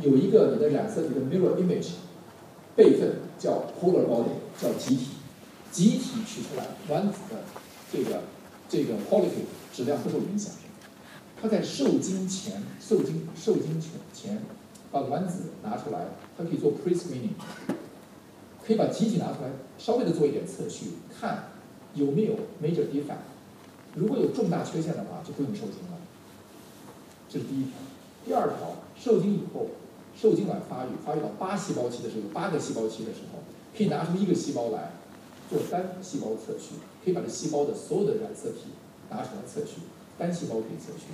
[0.00, 1.94] 有一个你的染色体的 mirror image
[2.76, 5.06] 备份叫 polar body 叫集体，
[5.70, 7.42] 集体取出来卵子的
[7.92, 8.22] 这个
[8.68, 10.52] 这个 quality 质量不受影响。
[11.40, 14.42] 它在受精前受精受精前前
[14.90, 16.06] 把卵子拿出来，
[16.36, 17.38] 它可以做 pre-screening，
[18.66, 21.50] 可以把集体拿出来，稍微的做一点测序，看
[21.94, 23.22] 有没有 major defect。
[23.94, 25.98] 如果有重大缺陷的话，就不用受精了。
[27.28, 27.72] 这是第一条。
[28.26, 29.68] 第二条，受精以后，
[30.16, 33.38] 受精卵发育，发育到八细胞期的时候，有八个细胞期的时候，
[33.76, 34.90] 可以拿出一个细胞来
[35.48, 36.74] 做单细胞测序，
[37.04, 38.70] 可以把这细胞的所有的染色体
[39.10, 39.80] 拿出来测序，
[40.18, 41.06] 单细胞可以测序。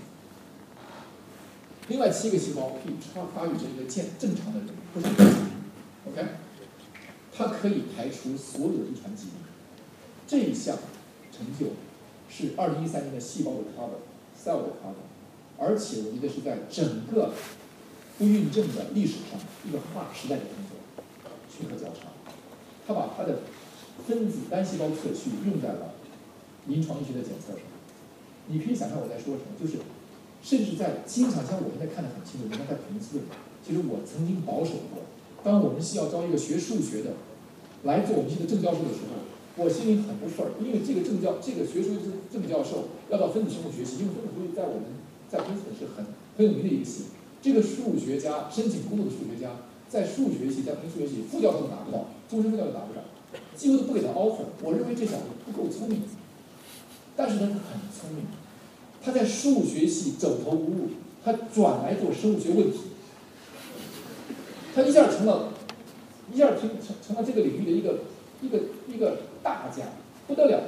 [1.88, 4.68] 另外七个细胞可以发发育成一个健正常的人
[6.08, 6.26] ，OK，
[7.32, 9.34] 它可以排除所有的遗传疾病。
[10.26, 10.78] 这一项
[11.30, 11.66] 成就
[12.30, 15.04] 是二零一三年的细胞的 cover，cell 的 cover。
[15.58, 17.32] 而且我觉得是在整个
[18.18, 20.76] 不孕症的历史上一个划时代的工作，
[21.48, 22.08] 学科交叉。
[22.86, 23.40] 他把他的
[24.06, 25.94] 分子单细胞测序用在了
[26.66, 27.62] 临床医学的检测上。
[28.48, 29.78] 你可以想象我在说什么，就是
[30.42, 33.24] 甚至在经常像我现在看得很清楚，人家在评论，
[33.64, 35.06] 其实我曾经保守过。
[35.42, 37.16] 当我们系要招一个学数学的
[37.84, 41.96] 来做我们系的正教授的时候，我心里很不忿儿，因为这个正教这个学术
[42.32, 45.04] 正教授要到分子生物学习，因为分子生物在我们。
[45.26, 46.04] 在喷子是很
[46.36, 47.04] 很有名的一个系，
[47.42, 49.50] 这个数学家申请工作的数学家，
[49.88, 53.02] 在数学系在喷数学系副教授都拿不到，终身副教授拿不上，
[53.56, 54.44] 几乎都不给他 offer。
[54.62, 56.02] 我认为这小子不够聪明，
[57.16, 58.26] 但是他很聪明，
[59.02, 60.88] 他在数学系走投无路，
[61.24, 62.78] 他转来做生物学问题，
[64.74, 65.52] 他一下成了，
[66.32, 68.00] 一下成成成了这个领域的一个
[68.42, 68.58] 一个
[68.88, 69.84] 一个大家，
[70.26, 70.60] 不得了。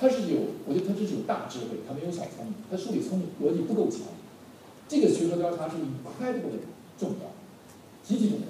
[0.00, 4.00] 他是有，我觉得他这是有大智慧，他没有小聪明，他数理聪明，逻辑不够强。
[4.88, 6.58] 这个学科交叉是 incredible
[6.98, 7.30] 重要，
[8.02, 8.46] 极其重要。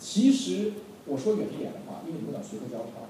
[0.00, 0.72] 其实
[1.08, 3.08] 我说远一点的话，因为你们老学科交叉，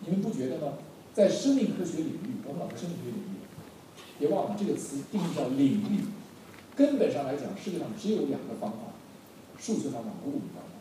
[0.00, 0.78] 你们不觉得吗？
[1.14, 3.36] 在生命科学领域，我们老说生命科学领域，
[4.18, 6.04] 别忘了这个词定义叫领域。
[6.74, 8.96] 根本上来讲，世界上只有两个方法：
[9.58, 10.72] 数学方法和物理方法，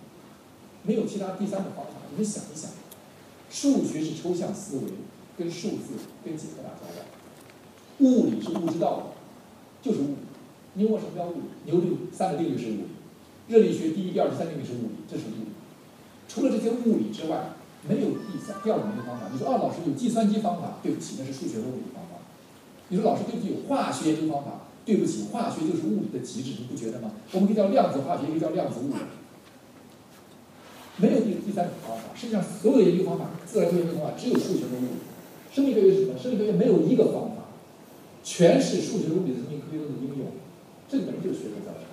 [0.84, 2.08] 没有其他第三个方法。
[2.10, 2.72] 你们想一想，
[3.52, 4.84] 数学是抽象思维。
[5.38, 7.04] 跟数字、跟几何打交道，
[8.00, 10.16] 物理是物质道理，就是物理。
[10.76, 11.42] 牛摩什么叫物理？
[11.66, 12.88] 牛顿三个定律是物理，
[13.50, 15.52] 热力学第一、第二、第三定律是物理，这是物理。
[16.28, 17.54] 除了这些物理之外，
[17.88, 19.30] 没有第三、第二种方法。
[19.32, 22.22] 你说，哦，老师有计算机方法，对不起，那是数学和物理方法。
[22.90, 27.12] 你说，老师对不起，有化学研究方法，对不起，化学就是物理的极致，你不觉得吗？
[27.32, 28.96] 我们可以叫量子化学，也可以叫量子物理。
[30.98, 32.04] 没有第第三种方法。
[32.16, 35.04] 实际上，所有研究方法，自然科学研究方法，只有数学和物理。
[35.52, 36.18] 生命科学是什么？
[36.18, 37.54] 生命科学没有一个方法，
[38.24, 40.28] 全是数学、物理的生命科学的应用，
[40.90, 41.86] 这本身就是学科交叉。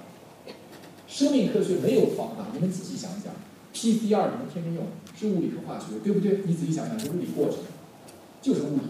[1.06, 3.32] 生命科学没有方法，你们仔细想想
[3.72, 4.86] ，PCR 你们天天用，
[5.18, 6.42] 是物理和化学，对不对？
[6.44, 7.58] 你仔细想想，是物理过程，
[8.40, 8.82] 就是物理。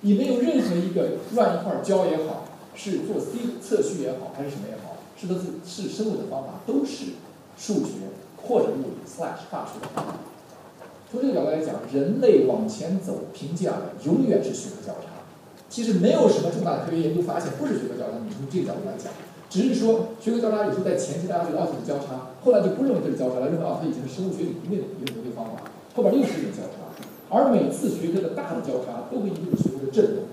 [0.00, 7.12] 你没有任何一个乱一块胶也好，是做 C 测序也好，还是什么也好，是的是是生物的方法，都是
[7.56, 7.92] 数学
[8.36, 9.80] 或者物理 slash 化学。
[11.10, 15.08] 从这个角度来讲，人类往前走，凭借的永远是学科交叉。
[15.70, 18.18] 其实没有什么重大的科学研究发现不是学科交叉。
[18.22, 19.12] 你从这个角度来讲，
[19.54, 26.90] 只是说学科交叉有时候在前期大家觉得哦这是交叉，后来就不认为这是交叉了，认为哦它已经是生物学领域的一个研究方法，后边又是一种交叉。
[27.30, 30.26] 而每次学科的大的交叉都会引起学科的震动，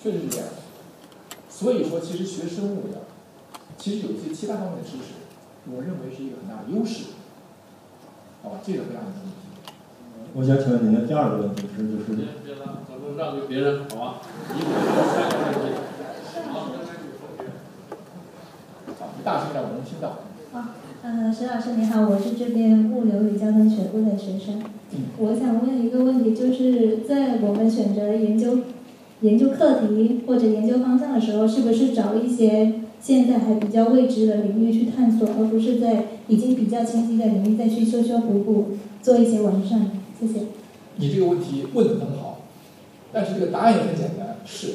[0.00, 0.48] 确实是这样。
[1.50, 3.04] 所以说，其实学生物的，
[3.76, 5.20] 其实有一些其他方面的知识，
[5.68, 7.20] 我认为是一个很大的优势。
[8.40, 9.44] 好吧，这个非常有意题。
[10.32, 14.24] 我想请问您的第二个问题是，就是别别了，咱们让给别人好吧？
[14.56, 14.80] 一会儿
[15.12, 15.76] 三个问题。
[16.48, 16.64] 好，
[18.98, 20.18] 好，你大声点，我能听到。
[20.52, 24.62] 好，呃，石老师你好，我是这边物流与交通学部的学生。
[24.92, 24.98] 嗯。
[25.16, 28.58] 我想问一个问题，就是在我们选择研究
[29.22, 38.66] 研究课题或者研究方向的时候，是不是找一些现在还比较未知的领域去探索，而不是在已经比较清晰的领域再去修修补补，
[39.00, 39.90] 做一些完善？
[40.20, 40.40] 谢谢。
[40.96, 42.42] 你这个问题问得很好，
[43.10, 44.68] 但是这个答案也很简单，是。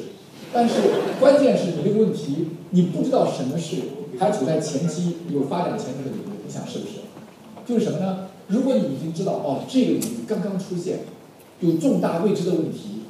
[0.52, 0.74] 但是
[1.20, 3.76] 关键是你这个问题，你不知道什么是
[4.20, 7.00] 还处在前期有发展前途的领域，你想是不是？
[7.64, 8.28] 就是什么呢？
[8.48, 10.98] 如果你已经知道哦，这个领域刚刚出现，
[11.60, 13.04] 有重大未知的问题，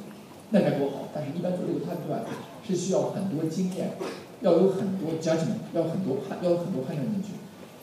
[0.51, 1.09] 那该多好。
[1.13, 2.23] 但是，一般做这个判断
[2.65, 3.91] 是需要很多经验，
[4.39, 7.33] 要有很多 judgment，要很多判，要有很多判断依据。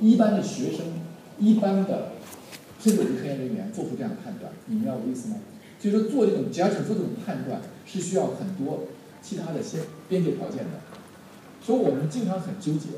[0.00, 0.86] 一般的学生，
[1.38, 2.12] 一般的。
[2.80, 5.36] 甚至有科研人员做出这样的判断，你明白我的意思吗？
[5.80, 8.84] 所以说做这种 judgment 做这种判断是需要很多
[9.20, 10.78] 其他的先边界条件的。
[11.60, 12.90] 所以我们经常很纠结。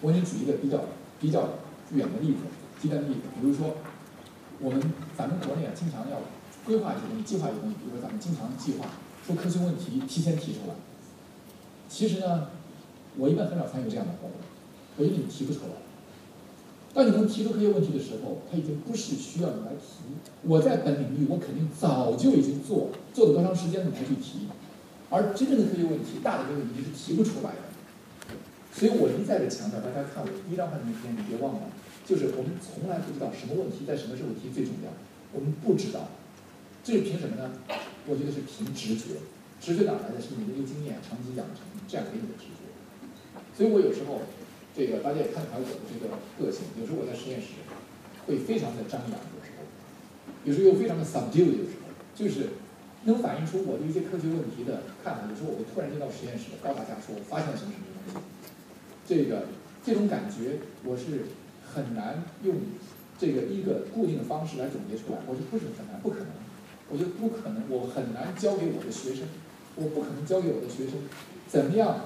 [0.00, 0.80] 我给你举一个比较
[1.20, 1.48] 比较
[1.92, 2.38] 远的例子，
[2.80, 3.76] 极端的例子，比如说
[4.60, 4.80] 我们
[5.16, 6.20] 咱们国内啊经常要
[6.64, 8.86] 规划一些东西，计划一些东西，比如说咱们经常计划
[9.26, 10.74] 说科学问题提前提出来。
[11.88, 12.48] 其实呢，
[13.16, 14.36] 我一般很少参与这样的活动，
[14.98, 15.72] 我因为你提不出来。
[16.94, 20.04] 当你能提出科学问题的时候，它已经不是需要你来提。
[20.42, 24.48] 我在本领域，我肯定早就已经做，做了多长时间了才去提。
[25.10, 27.67] 而真正的科学问题，大的科学问题是提不出来的。
[28.72, 31.70] 所以我一再的强调，大家看我第一张幻灯片，你别忘了，
[32.06, 34.90] 就是我们从来不知道什么问题在什么时候提最重要，
[35.32, 36.08] 我们不知道。
[36.84, 37.50] 这是凭什么呢？
[38.06, 39.20] 我觉得是凭直觉。
[39.60, 40.20] 直觉哪来的？
[40.20, 42.66] 是你的一个经验长期养成这样给你的直觉。
[43.56, 44.22] 所以我有时候。
[44.76, 47.58] 这个大家也看出来我的这个个性，有时候我在实验室
[48.28, 49.66] 会非常的张扬，有时候，
[50.46, 52.54] 有时候又非常的 subdued，有时候就是
[53.02, 55.26] 能反映出我对一些科学问题的看法。
[55.26, 58.22] 有时候我会突然间到实验室，告诉大家说我发现了什么什么东西。
[59.08, 59.46] 这个
[59.82, 61.32] 这种感觉我是
[61.64, 62.56] 很难用
[63.18, 65.18] 这个一个固定的方式来总结出来。
[65.26, 66.28] 我觉得不是很难，不可能。
[66.90, 69.24] 我觉得不可能，我很难教给我的学生，
[69.76, 71.00] 我不可能教给我的学生
[71.48, 72.00] 怎么样。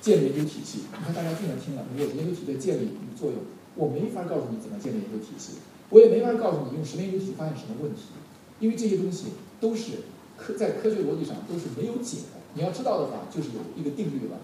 [0.00, 3.42] 建立研究体系，你看大家经常听了，我研究体系的建立与作用，
[3.74, 5.58] 我没法告诉你怎么建立研究体系，
[5.90, 8.14] 我也没法告诉你用什么研究体系发现什么问题，
[8.60, 10.06] 因为这些东西都是
[10.36, 12.38] 科在科学逻辑上都是没有解的。
[12.54, 14.38] 你要知道的话，就是有一个定律了，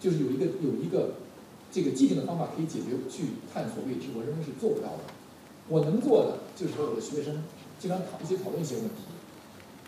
[0.00, 1.14] 就是有一个有一个
[1.70, 5.06] 这个既定的方法可以解决去探索未知，我认为是做不到的。
[5.68, 7.44] 我能做的就是和我的学生
[7.78, 9.06] 经常讨一起讨论一些问题，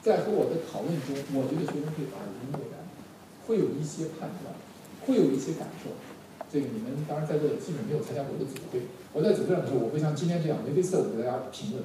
[0.01, 2.79] 在和我的讨论中，我觉得学生会耳濡目染，
[3.49, 4.55] 会有一些判断。
[5.03, 5.91] 会有一些感受，
[6.47, 8.87] 这个你们当然在座的基本没有参加过我的组会。
[9.13, 11.83] 我在组会上的时候，我会像今天这样眉飞色舞给大家评论。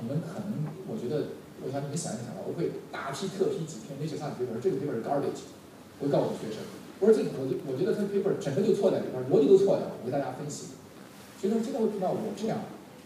[0.00, 5.52] 你们可能我觉得，我想你们想一想吧，我会大批特批几篇 Nature Science paper，这个地方是 garbage，
[6.00, 6.64] 会告诉学生，
[7.00, 10.74] 我说这个我就我觉得这 paper 整个就错在里边，逻辑都错掉，我给大家分析。
[11.40, 12.58] 学生经常会听到我这样，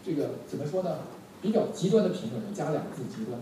[0.03, 0.99] 这个怎么说呢？
[1.41, 3.37] 比较极端的评论，加两个字极端。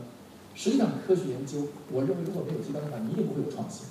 [0.53, 3.85] 实际上科学研究，我认为如果没有极端的话，你一定不会有创新。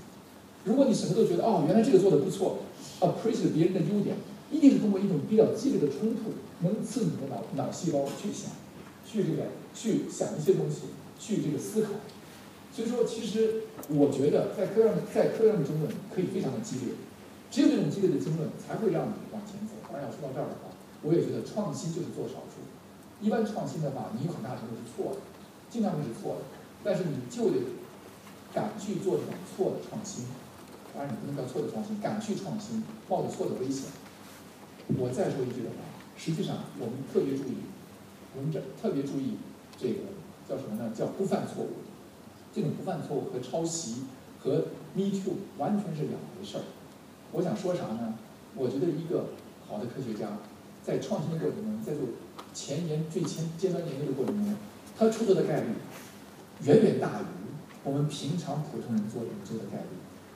[0.64, 2.58] 如果你什么都觉得哦，原来这个做的不错
[3.00, 4.16] ，appreciate 别人的优点，
[4.50, 8.52] 一定是通过一种比较激烈的冲突，能刺激你的脑脑细胞去想，
[9.06, 11.88] 去这个去想一些东西，去这个思考。
[12.72, 16.94] 所以说，其实我觉得在科上在科上的争论可以非常的激烈，
[17.50, 19.74] 只有这种激烈的争论才会让你往前走。
[19.90, 20.70] 当然，要说到这儿的话，
[21.02, 22.62] 我也觉得创新就是做少数。
[23.20, 25.20] 一般创新的话，你有很大程度是错的，
[25.68, 26.42] 经常会是错的，
[26.84, 27.58] 但是你就得
[28.54, 30.24] 敢去做这种错的创新。
[30.94, 33.90] 当然，你不能叫错的创新，敢去创新，冒着错的危险。
[34.96, 35.82] 我再说一句的话，
[36.16, 37.66] 实际上我们特别注意，
[38.38, 39.36] 我们这特别注意
[39.76, 40.14] 这个
[40.48, 40.94] 叫什么呢？
[40.94, 41.89] 叫不犯错误。
[42.52, 44.02] 这种不犯错误和抄袭
[44.38, 46.62] 和 me too 完全是两回事儿。
[47.32, 48.14] 我想说啥呢？
[48.56, 49.26] 我觉得一个
[49.68, 50.38] 好的科学家
[50.82, 52.02] 在创新的过程中，在做
[52.52, 54.56] 前沿最前尖端研究的过程中，
[54.98, 55.66] 他出错的概率
[56.64, 57.24] 远远大于
[57.84, 59.86] 我们平常普通人做研究的概率。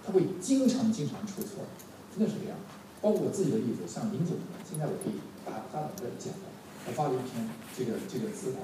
[0.06, 1.64] 他会经常经常出错，
[2.14, 2.58] 真的是这样。
[3.00, 6.46] 包括我自己的例子，像零九年，现在我可以大大胆的讲了。
[6.86, 8.60] 我发了一篇这个这个自然，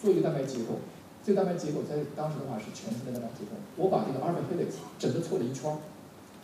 [0.00, 0.78] 做一个蛋白结构。
[1.26, 3.58] 这个蛋白结构在当时的话是全新的蛋白结构。
[3.74, 5.82] 我把这个 alpha helix 整个错了一圈儿，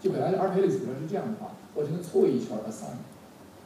[0.03, 2.99] 就本来的 alpha helix 里面是这样的话，我整个错一圈儿啊，惨。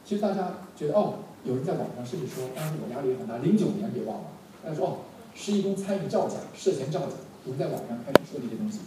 [0.05, 3.41] 其实大家觉得哦，有人在网上甚至说，当时我压力也很大。
[3.41, 4.29] 零九年别忘了，
[4.61, 4.93] 大家说哦，
[5.33, 7.17] 施一公参与造假，涉嫌造假，
[7.49, 8.85] 有人在网上开始说这些东西。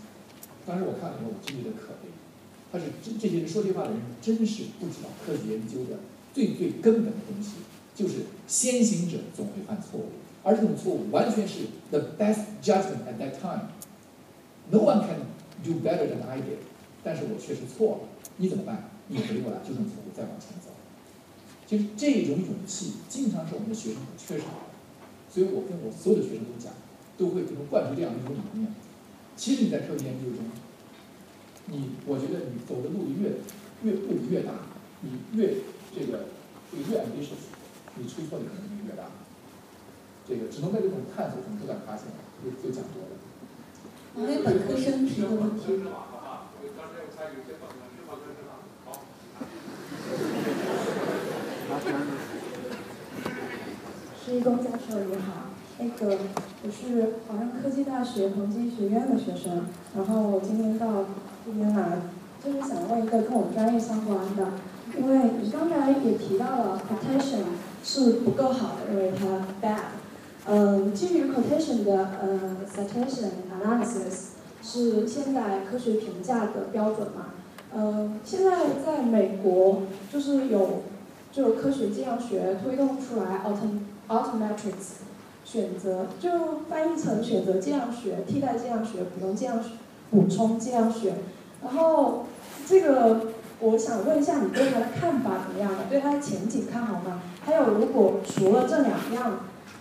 [0.62, 2.14] 当时我看了以后，我真觉得可悲。
[2.70, 5.98] 他是这这些人说这话的人，真是不知道科学研究的
[6.30, 10.19] 最最根本的东西，就是先行者总会犯错误。
[10.42, 13.68] 而这种错误完全是 the best judgment at that time。
[14.70, 15.26] No one can
[15.64, 16.62] do better than I did。
[17.02, 18.00] 但是我确实错了，
[18.36, 18.90] 你怎么办？
[19.08, 20.70] 你回过来纠正错误，再往前走。
[21.66, 24.70] 其实这种勇气经常是我们的学生所缺少的，
[25.32, 26.72] 所以我跟我所有的学生都讲，
[27.16, 28.74] 都会给他灌输这样一种理念。
[29.36, 30.44] 其实你在科学研究中，
[31.66, 33.40] 你我觉得你走的路越
[33.82, 34.52] 越步越大，
[35.00, 35.54] 你越
[35.94, 36.26] 这个
[36.70, 37.48] 这个越 ambitious，
[37.96, 39.04] 你出错的可能性越大。
[40.30, 42.06] 这个只能在这种探索中不断发现，
[42.38, 43.18] 就就讲多了。
[44.14, 45.82] 我为本科生提的问题。
[54.24, 55.50] 施一公教授你好，
[55.80, 56.16] 那个
[56.62, 59.66] 我是华南科技大学宏基学院的学生，
[59.96, 61.06] 然后我今天到
[61.44, 62.02] 这边来，
[62.44, 64.52] 就是想问一个跟我们专业相关的，
[64.96, 67.42] 因为你刚才也提到了 quotation
[67.82, 69.98] 是不够好的，认为它 bad。
[70.48, 74.30] 嗯，基于 quotation 的呃 citation analysis
[74.62, 77.26] 是现在科学评价的标准嘛？
[77.74, 79.82] 嗯，现在在美国
[80.12, 80.82] 就是有
[81.30, 85.04] 就科学计量学推动出来 autom autometrics
[85.44, 86.30] 选择就
[86.68, 89.70] 翻译成选择计量学、替代计量学、补充计量学、
[90.10, 91.14] 补充计量学。
[91.62, 92.26] 然后
[92.66, 93.26] 这个
[93.60, 95.70] 我想问一下你对它的看法怎么样？
[95.88, 97.20] 对它的前景看好吗？
[97.44, 99.40] 还有如果除了这两样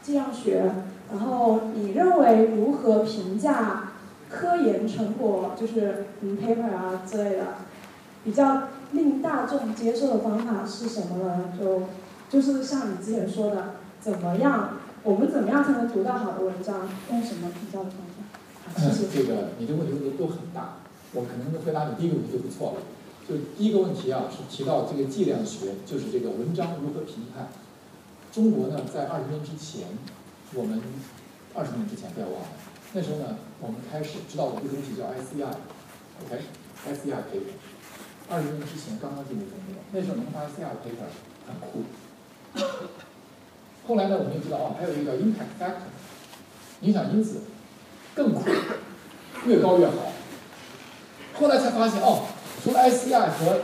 [0.10, 0.72] 计量学，
[1.12, 3.92] 然后你认为如何评价
[4.28, 7.46] 科研成果，就是嗯 paper 啊之类的，
[8.24, 11.54] 比较令大众接受的方法是什么呢？
[11.60, 11.84] 就
[12.28, 16.90] 就是像你之前说的，怎么样，我们怎么样才能读到好的文章？
[17.12, 18.00] 用什么评价的方
[18.74, 18.82] 法？
[18.82, 19.06] 谢谢。
[19.16, 20.78] 这个你的问题问的都很大，
[21.14, 22.78] 我可能回答你第一个问题就不错了。
[23.30, 27.50] 就第一个问题啊，是提到这个计量学，就是这个文章如何评判。
[28.32, 29.88] 中国呢，在二十年之前，
[30.54, 30.82] 我们
[31.56, 32.48] 二十年之前不要忘了，
[32.94, 37.58] 那时候呢，我们开始知道有一个东西叫 SCI，OK，SCI paper。
[38.30, 41.10] 二十年之前刚刚进入中国，那时候能发 SCI paper
[41.48, 41.84] 很酷。
[43.88, 45.90] 后来呢，我们就知道哦，还有一个叫 impact factor，
[46.82, 47.42] 影响因子
[48.14, 48.44] 更酷，
[49.48, 50.14] 越高越好。
[51.34, 52.28] 后来才发现哦，
[52.64, 53.62] 除了 SCI 和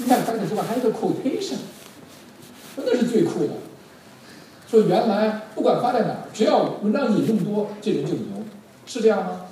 [0.00, 1.58] impact factor 之外，还有一个 quotation，
[2.74, 3.52] 那是最酷的。
[4.70, 8.44] 说原来不管发在哪儿，只要文章引用多，这人就牛，
[8.84, 9.46] 是这样吗？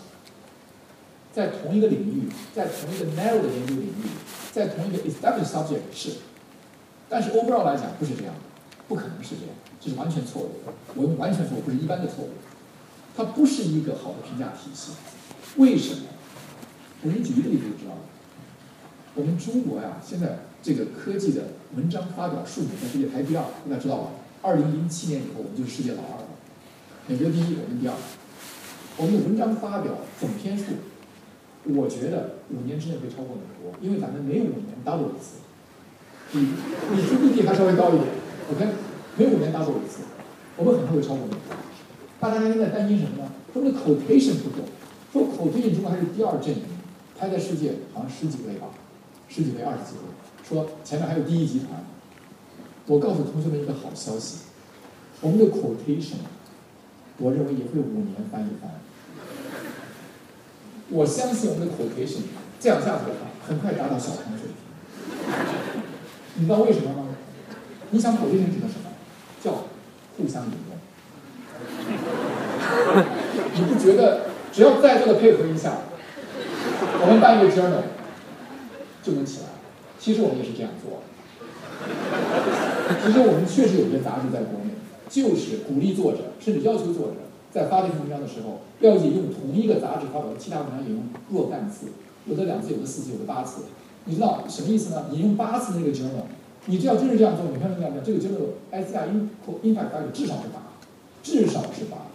[1.33, 4.05] 在同一个领域，在同一个 narrow 的研究领域，
[4.53, 6.11] 在同一个 established subject 是，
[7.09, 8.41] 但是 overall 来讲不是这样的，
[8.89, 10.73] 不可能是这样，这是完全错误的。
[10.95, 12.31] 我用完全错误，不是一般的错误，
[13.17, 14.93] 它不是一个好的评价体系。
[15.57, 16.03] 为什么？
[17.03, 18.01] 我给你举一个例子就知道了。
[19.15, 21.43] 我们中国呀，现在这个科技的
[21.75, 24.11] 文章发表数据在世界排第二，大家知道吧？
[24.47, 26.29] 二零零七年以后，我们就是世界老二了。
[27.09, 27.95] 美国第一，我们第二。
[28.97, 30.67] 我们的文章发表总篇数，
[31.65, 35.43] 我觉得五年之内会超过美国，因为咱们每五年 double 一次，
[36.31, 38.07] 比比 GDP 还稍微高一点。
[38.55, 38.69] OK，
[39.17, 40.07] 每五年 double 一次，
[40.57, 41.57] 我们可能会超过美国。
[42.21, 43.33] 大家现在担心什么呢？
[43.53, 44.63] 说那 quotation 不够，
[45.13, 46.63] 说 quotation 中国还是第二阵营，
[47.19, 48.69] 排在世界好像十几位吧，
[49.29, 50.07] 十几位、二十几位。
[50.49, 51.85] 说前面还有第一集团。
[52.89, 54.46] 我告诉同学们一个好消息，
[55.21, 56.17] 我们的 quotation，
[57.19, 58.71] 我认为也会五年翻一番。
[60.91, 62.23] 我相信我们的 quotation
[62.61, 64.57] 这样下去的话，很快达到小康水平。
[66.35, 67.09] 你知道为什么吗？
[67.91, 68.91] 你想 quotation 指的什么？
[69.43, 69.65] 叫
[70.17, 70.77] 互相引用。
[73.55, 75.79] 你不觉得只要在座的配合一下，
[77.01, 77.83] 我们办一个 journal
[79.03, 79.47] 就能起来？
[79.99, 81.03] 其实我们也是这样做。
[83.03, 84.76] 其实我们确实有些杂志在国内，
[85.09, 87.15] 就是鼓励作者，甚至要求作者
[87.53, 91.87] 在发这篇文章的时候，要引用同一个杂志发表的其他文章引用若干次，
[92.27, 93.63] 有的两次，有的四次，有的八次。
[94.05, 95.07] 你知道什么意思呢？
[95.13, 96.27] 引用八次那个 journal，
[96.67, 99.31] 你只要真是这样做，你看这样这个 journal S I in
[99.63, 100.63] impact factor 至少是八，
[101.23, 102.09] 至少是八，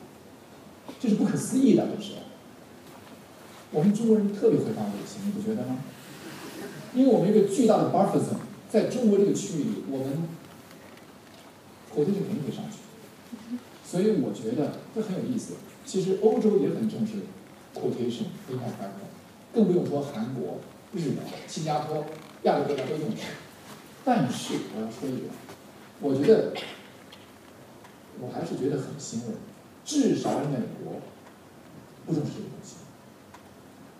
[0.99, 2.11] 这是不可思议的，这是。
[3.71, 5.77] 我们中国人特别会发微信，你不觉得吗？
[6.93, 10.27] 因为我们一个巨大的 buffer zone，在中国这个区域里，我们。
[11.93, 12.77] 口径是肯定会上去，
[13.91, 15.55] 所以我觉得这很有意思。
[15.85, 17.15] 其实欧洲也很重视
[17.75, 19.03] quotation impact factor，
[19.53, 20.61] 更不用说韩国、
[20.93, 22.05] 日本、新加坡、
[22.43, 23.09] 亚洲国家都用。
[24.05, 25.29] 但是我要说一点，
[25.99, 26.53] 我觉得
[28.21, 29.33] 我还是觉得很欣慰，
[29.83, 31.01] 至少美国
[32.05, 32.75] 不重视这个东西。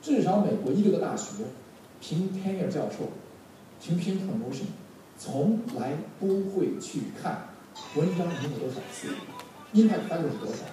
[0.02, 1.44] 至少美国一流的大学
[2.00, 3.10] 评 tenure 教授，
[3.84, 4.68] 评评 promotion，
[5.20, 7.50] 从来不会去看。
[7.96, 9.08] 文章引用多少次？
[9.74, 10.66] Impact factor 是多少？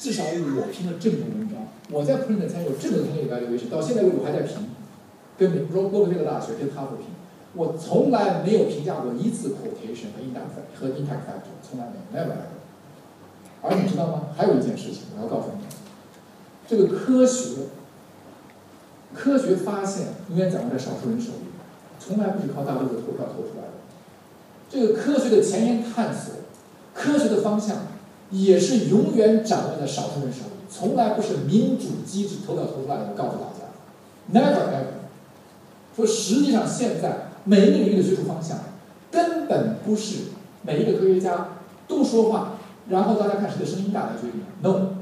[0.00, 4.68] 至少我评了这么多文章，我在 print 参与这么多参与 evaluation，到现在为止我还在评，
[5.38, 7.06] 跟美国洛克菲勒大学跟哈佛评，
[7.54, 12.52] 我从来没有评价过一次 quotation 和 impact 和 impact factor，从来没有，never ever。
[13.62, 14.28] 而你知道吗？
[14.36, 15.64] 还有一件事情我要告诉你，
[16.68, 17.68] 这个科学，
[19.14, 21.48] 科学发现永远掌握在少数人手里，
[21.98, 23.72] 从来不是靠大多数投票投出来的。
[24.68, 26.34] 这个科学的前沿探索，
[26.92, 27.93] 科学的方向。
[28.30, 33.14] 也是永远掌握在少数人手里，从来不是民主机制投票投出来的。
[33.16, 33.64] 告诉大家
[34.32, 35.04] ，never ever。
[35.94, 38.58] 说实际上现在每一个领域的学术方向，
[39.10, 40.24] 根本不是
[40.62, 41.48] 每一个科学家
[41.86, 42.54] 都说话，
[42.88, 44.40] 然后大家看谁的声音大来决定。
[44.62, 44.96] No，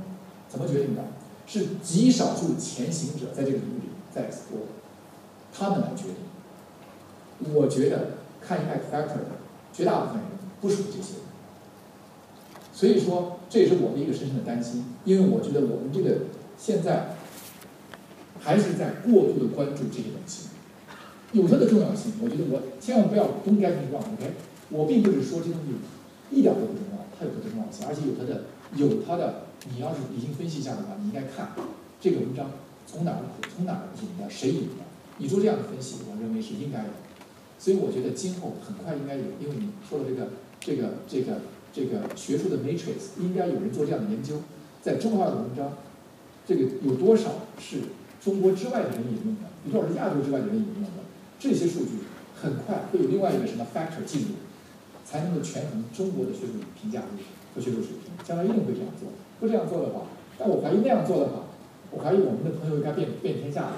[0.48, 1.02] 怎么决定的？
[1.46, 4.66] 是极少数前行者在这个领域里在 explor，
[5.52, 7.52] 他们来决定。
[7.54, 9.18] 我觉得看 impact factor
[9.72, 10.24] 绝大部分人
[10.60, 11.14] 不属于这些。
[12.82, 16.26] 所以说，这也是我的一个深深的担心，因为我觉得我们这个
[16.58, 17.14] 现在
[18.40, 20.48] 还是在过度的关注这些东西，
[21.30, 22.14] 有它的重要性。
[22.20, 24.34] 我觉得我千万不要 don't get me wrong，OK？
[24.70, 25.78] 我并不是说这东西
[26.36, 29.44] 一点都不重要，它有它的重要性，而且有它的有它的。
[29.72, 31.52] 你要是理性分析一下的话，你应该看
[32.00, 32.50] 这个文章
[32.84, 33.18] 从哪儿
[33.54, 34.82] 从哪儿引的，谁引的。
[35.18, 36.90] 你做这样的分析，我认为是应该的。
[37.60, 41.38] 所以我觉得今后很快应该有，因为你说的这个这个这个。
[41.72, 44.42] 这个学术的 matrix 应该有人做这样的研究，
[44.82, 45.72] 在中华的文章，
[46.46, 47.78] 这个有多少是
[48.22, 51.02] 中国之外的人引用的，有多少是亚洲之外的人引用的？
[51.40, 52.04] 这些数据
[52.40, 54.28] 很快会有另外一个什么 factor 进入，
[55.04, 57.02] 才能够权衡中国的学术评价
[57.54, 58.12] 和学术水平。
[58.22, 59.08] 将来一定会这样做。
[59.40, 60.02] 不这样做的话，
[60.38, 61.46] 但我怀疑那样做的话，
[61.90, 63.72] 我怀疑我们的朋友应该变变天下了。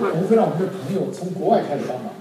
[0.00, 2.12] 我们会让我们的朋友从国外开始帮忙。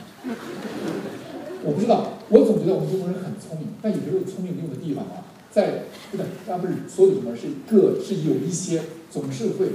[1.66, 8.82] 我不知道，我总觉得我们中国人很聪明，但有时候聪明没用的地方啊，在不对，当然不是所有的什么，是各是有一些
[9.12, 9.68] 总是会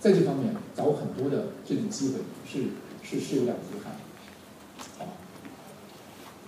[0.00, 2.68] 在这方面找很多的这种机会，是
[3.02, 3.92] 是是有点遗憾。
[4.98, 5.12] 好，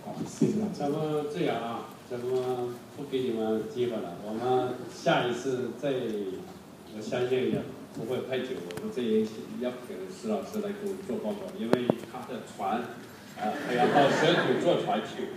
[0.07, 0.73] 好，谢谢大家。
[0.73, 2.33] 咱们这样啊，咱们
[2.97, 5.93] 不给你们机会了，我们下一次再，
[6.97, 7.61] 我相信也
[7.93, 12.81] 不会太久，我们这一期要给石老师来给我们做报告，因为他的船。
[13.39, 15.29] 啊，还要到水土坐船去。